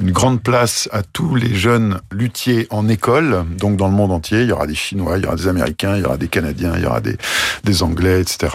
une 0.00 0.12
grande 0.12 0.40
place 0.40 0.88
à 0.92 1.02
tous 1.02 1.34
les 1.34 1.54
jeunes 1.54 2.00
luthiers 2.12 2.66
en 2.70 2.88
école, 2.88 3.44
donc 3.58 3.76
dans 3.76 3.88
le 3.88 3.94
monde 3.94 4.12
entier. 4.12 4.42
Il 4.42 4.48
y 4.48 4.52
aura 4.52 4.66
des 4.66 4.74
Chinois, 4.74 5.17
il 5.18 5.24
y 5.24 5.26
aura 5.26 5.36
des 5.36 5.48
Américains, 5.48 5.96
il 5.96 6.02
y 6.02 6.04
aura 6.04 6.16
des 6.16 6.28
Canadiens, 6.28 6.72
il 6.76 6.82
y 6.82 6.86
aura 6.86 7.00
des, 7.00 7.82
Anglais, 7.82 8.22
etc. 8.22 8.48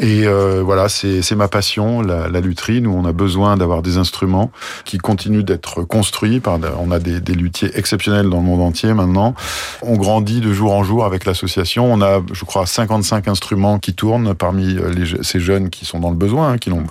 Et 0.00 0.26
euh, 0.26 0.62
voilà, 0.62 0.88
c'est 0.88 1.34
ma 1.36 1.48
passion, 1.48 2.02
la, 2.02 2.28
la 2.28 2.40
lutherie. 2.40 2.82
Nous, 2.82 2.90
on 2.90 3.06
a 3.06 3.12
besoin 3.12 3.56
d'avoir 3.56 3.80
des 3.80 3.96
instruments 3.96 4.50
qui 4.84 4.98
continuent 4.98 5.44
d'être 5.44 5.82
construits. 5.84 6.40
Par, 6.40 6.58
on 6.78 6.90
a 6.90 6.98
des, 6.98 7.20
des, 7.20 7.32
luthiers 7.32 7.70
exceptionnels 7.78 8.28
dans 8.28 8.38
le 8.38 8.42
monde 8.42 8.60
entier 8.60 8.92
maintenant. 8.92 9.34
On 9.82 9.96
grandit 9.96 10.40
de 10.40 10.52
jour 10.52 10.74
en 10.74 10.84
jour 10.84 11.06
avec 11.06 11.24
l'association. 11.24 11.90
On 11.90 12.02
a, 12.02 12.20
je 12.30 12.44
crois, 12.44 12.66
55 12.66 13.28
instruments 13.28 13.78
qui 13.78 13.94
tournent 13.94 14.34
parmi 14.34 14.76
euh, 14.76 14.90
les, 14.90 15.22
ces 15.22 15.40
jeunes 15.40 15.70
qui 15.70 15.86
sont 15.86 15.98
dans 15.98 16.10
le 16.10 16.16
besoin, 16.16 16.52
hein, 16.52 16.58
qui 16.58 16.68
n'ont 16.68 16.84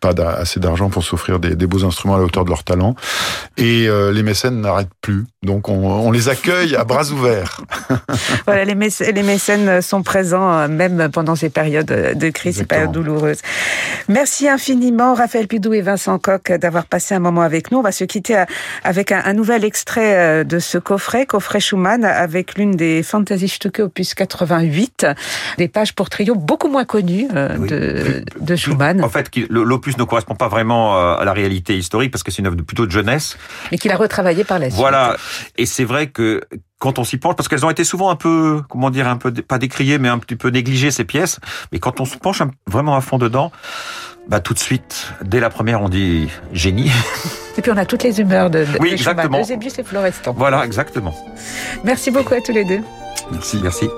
pas 0.00 0.14
assez 0.36 0.58
d'argent 0.58 0.88
pour 0.88 1.04
s'offrir 1.04 1.38
des, 1.38 1.54
des, 1.54 1.66
beaux 1.66 1.84
instruments 1.84 2.16
à 2.16 2.18
la 2.18 2.24
hauteur 2.24 2.44
de 2.44 2.50
leur 2.50 2.64
talent. 2.64 2.96
Et 3.56 3.88
euh, 3.88 4.10
les 4.10 4.24
mécènes 4.24 4.60
n'arrêtent 4.60 4.88
plus. 5.00 5.26
Donc, 5.44 5.68
on, 5.68 5.86
on, 5.86 6.10
les 6.10 6.28
accueille 6.28 6.74
à 6.74 6.82
bras 6.82 7.08
ouverts. 7.10 7.60
voilà, 8.46 8.64
les, 8.64 8.74
mécènes, 8.74 9.14
les 9.14 9.22
mécènes 9.22 9.80
sont 9.80 10.02
présents 10.02 10.50
euh, 10.50 10.68
même 10.68 11.08
pendant 11.12 11.36
ces 11.36 11.50
périodes 11.50 11.86
de 11.86 12.30
c'est 12.38 12.66
pas 12.66 12.86
douloureuse. 12.86 13.38
Merci 14.08 14.48
infiniment, 14.48 15.14
Raphaël 15.14 15.46
Pidou 15.46 15.72
et 15.74 15.82
Vincent 15.82 16.18
Coq, 16.18 16.52
d'avoir 16.52 16.86
passé 16.86 17.14
un 17.14 17.18
moment 17.18 17.42
avec 17.42 17.70
nous. 17.70 17.78
On 17.78 17.82
va 17.82 17.92
se 17.92 18.04
quitter 18.04 18.44
avec 18.84 19.12
un, 19.12 19.32
nouvel 19.32 19.64
extrait 19.64 20.16
euh, 20.16 20.44
de 20.44 20.58
ce 20.58 20.78
coffret, 20.78 21.26
coffret 21.26 21.60
Schumann, 21.60 22.04
avec 22.04 22.56
l'une 22.56 22.72
des 22.72 23.02
Stücke 23.02 23.80
opus 23.80 24.14
88, 24.14 25.06
des 25.58 25.68
pages 25.68 25.94
pour 25.94 26.10
trio 26.10 26.34
beaucoup 26.34 26.68
moins 26.68 26.84
connues 26.84 27.28
euh, 27.34 27.58
de, 27.58 28.24
de, 28.40 28.56
Schumann. 28.56 29.02
En 29.02 29.08
fait, 29.08 29.30
l'opus 29.48 29.96
ne 29.98 30.04
correspond 30.04 30.34
pas 30.34 30.48
vraiment 30.48 30.96
euh, 30.96 31.16
à 31.16 31.24
la 31.24 31.32
réalité 31.32 31.76
historique 31.76 32.10
parce 32.10 32.22
que 32.22 32.30
c'est 32.30 32.40
une 32.40 32.46
œuvre 32.46 32.56
plutôt 32.56 32.86
de 32.86 32.90
jeunesse. 32.90 33.36
Mais 33.70 33.78
qu'il 33.78 33.90
a 33.92 33.96
retravaillé 33.96 34.44
par 34.44 34.58
la 34.58 34.66
suite. 34.66 34.78
Voilà. 34.78 35.16
Et 35.56 35.66
c'est 35.66 35.84
vrai 35.84 36.08
que 36.08 36.42
quand 36.78 36.98
on 36.98 37.04
s'y 37.04 37.18
penche, 37.18 37.34
parce 37.36 37.48
qu'elles 37.48 37.66
ont 37.66 37.70
été 37.70 37.84
souvent 37.84 38.10
un 38.10 38.16
peu, 38.16 38.62
comment 38.68 38.90
dire, 38.90 39.08
un 39.08 39.16
peu 39.16 39.32
pas 39.32 39.58
décriées, 39.58 39.98
mais 39.98 40.08
un 40.08 40.18
petit 40.18 40.36
peu 40.36 40.48
négligées 40.48 40.90
ces 40.90 41.04
pièces. 41.04 41.40
Mais 41.72 41.78
quand 41.78 42.00
on 42.00 42.04
se 42.04 42.16
penche 42.16 42.42
vraiment 42.66 42.94
à 42.96 43.00
fond 43.00 43.18
dedans, 43.18 43.50
bah, 44.28 44.40
tout 44.40 44.54
de 44.54 44.58
suite, 44.58 45.12
dès 45.22 45.40
la 45.40 45.50
première, 45.50 45.82
on 45.82 45.88
dit 45.88 46.28
génie. 46.52 46.90
Et 47.58 47.62
puis 47.62 47.72
on 47.72 47.76
a 47.76 47.84
toutes 47.84 48.04
les 48.04 48.20
humeurs 48.20 48.50
de, 48.50 48.60
de 48.60 48.78
Oui, 48.78 48.92
exactement. 48.92 49.40
Eusebius 49.40 49.78
et 49.78 49.82
Florestan. 49.82 50.32
Voilà, 50.36 50.64
exactement. 50.64 51.14
Merci 51.82 52.12
beaucoup 52.12 52.34
à 52.34 52.40
tous 52.40 52.52
les 52.52 52.64
deux. 52.64 52.80
Merci, 53.32 53.58
merci. 53.60 53.88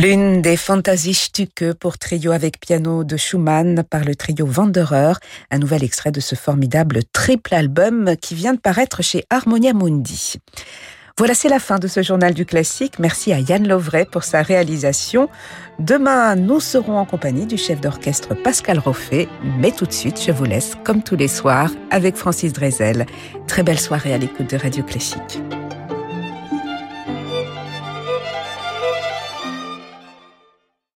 L'une 0.00 0.40
des 0.40 0.56
Stücke 0.56 1.74
pour 1.74 1.98
trio 1.98 2.32
avec 2.32 2.58
piano 2.58 3.04
de 3.04 3.18
Schumann 3.18 3.84
par 3.84 4.02
le 4.02 4.14
trio 4.14 4.46
Wanderer, 4.46 5.12
un 5.50 5.58
nouvel 5.58 5.84
extrait 5.84 6.10
de 6.10 6.20
ce 6.20 6.34
formidable 6.34 7.00
triple 7.12 7.54
album 7.54 8.14
qui 8.18 8.34
vient 8.34 8.54
de 8.54 8.58
paraître 8.58 9.02
chez 9.02 9.26
Harmonia 9.28 9.74
Mundi. 9.74 10.36
Voilà, 11.18 11.34
c'est 11.34 11.50
la 11.50 11.58
fin 11.58 11.78
de 11.78 11.86
ce 11.86 12.02
journal 12.02 12.32
du 12.32 12.46
classique. 12.46 12.98
Merci 12.98 13.34
à 13.34 13.40
Yann 13.40 13.68
Lovray 13.68 14.06
pour 14.06 14.24
sa 14.24 14.40
réalisation. 14.40 15.28
Demain, 15.78 16.34
nous 16.34 16.60
serons 16.60 16.96
en 16.96 17.04
compagnie 17.04 17.44
du 17.44 17.58
chef 17.58 17.78
d'orchestre 17.82 18.34
Pascal 18.34 18.78
Roffet. 18.78 19.28
Mais 19.58 19.70
tout 19.70 19.84
de 19.84 19.92
suite, 19.92 20.18
je 20.26 20.32
vous 20.32 20.44
laisse, 20.44 20.78
comme 20.82 21.02
tous 21.02 21.16
les 21.16 21.28
soirs, 21.28 21.70
avec 21.90 22.16
Francis 22.16 22.54
Drezel. 22.54 23.04
Très 23.46 23.62
belle 23.62 23.80
soirée 23.80 24.14
à 24.14 24.18
l'écoute 24.18 24.48
de 24.48 24.56
Radio 24.56 24.82
Classique. 24.82 25.40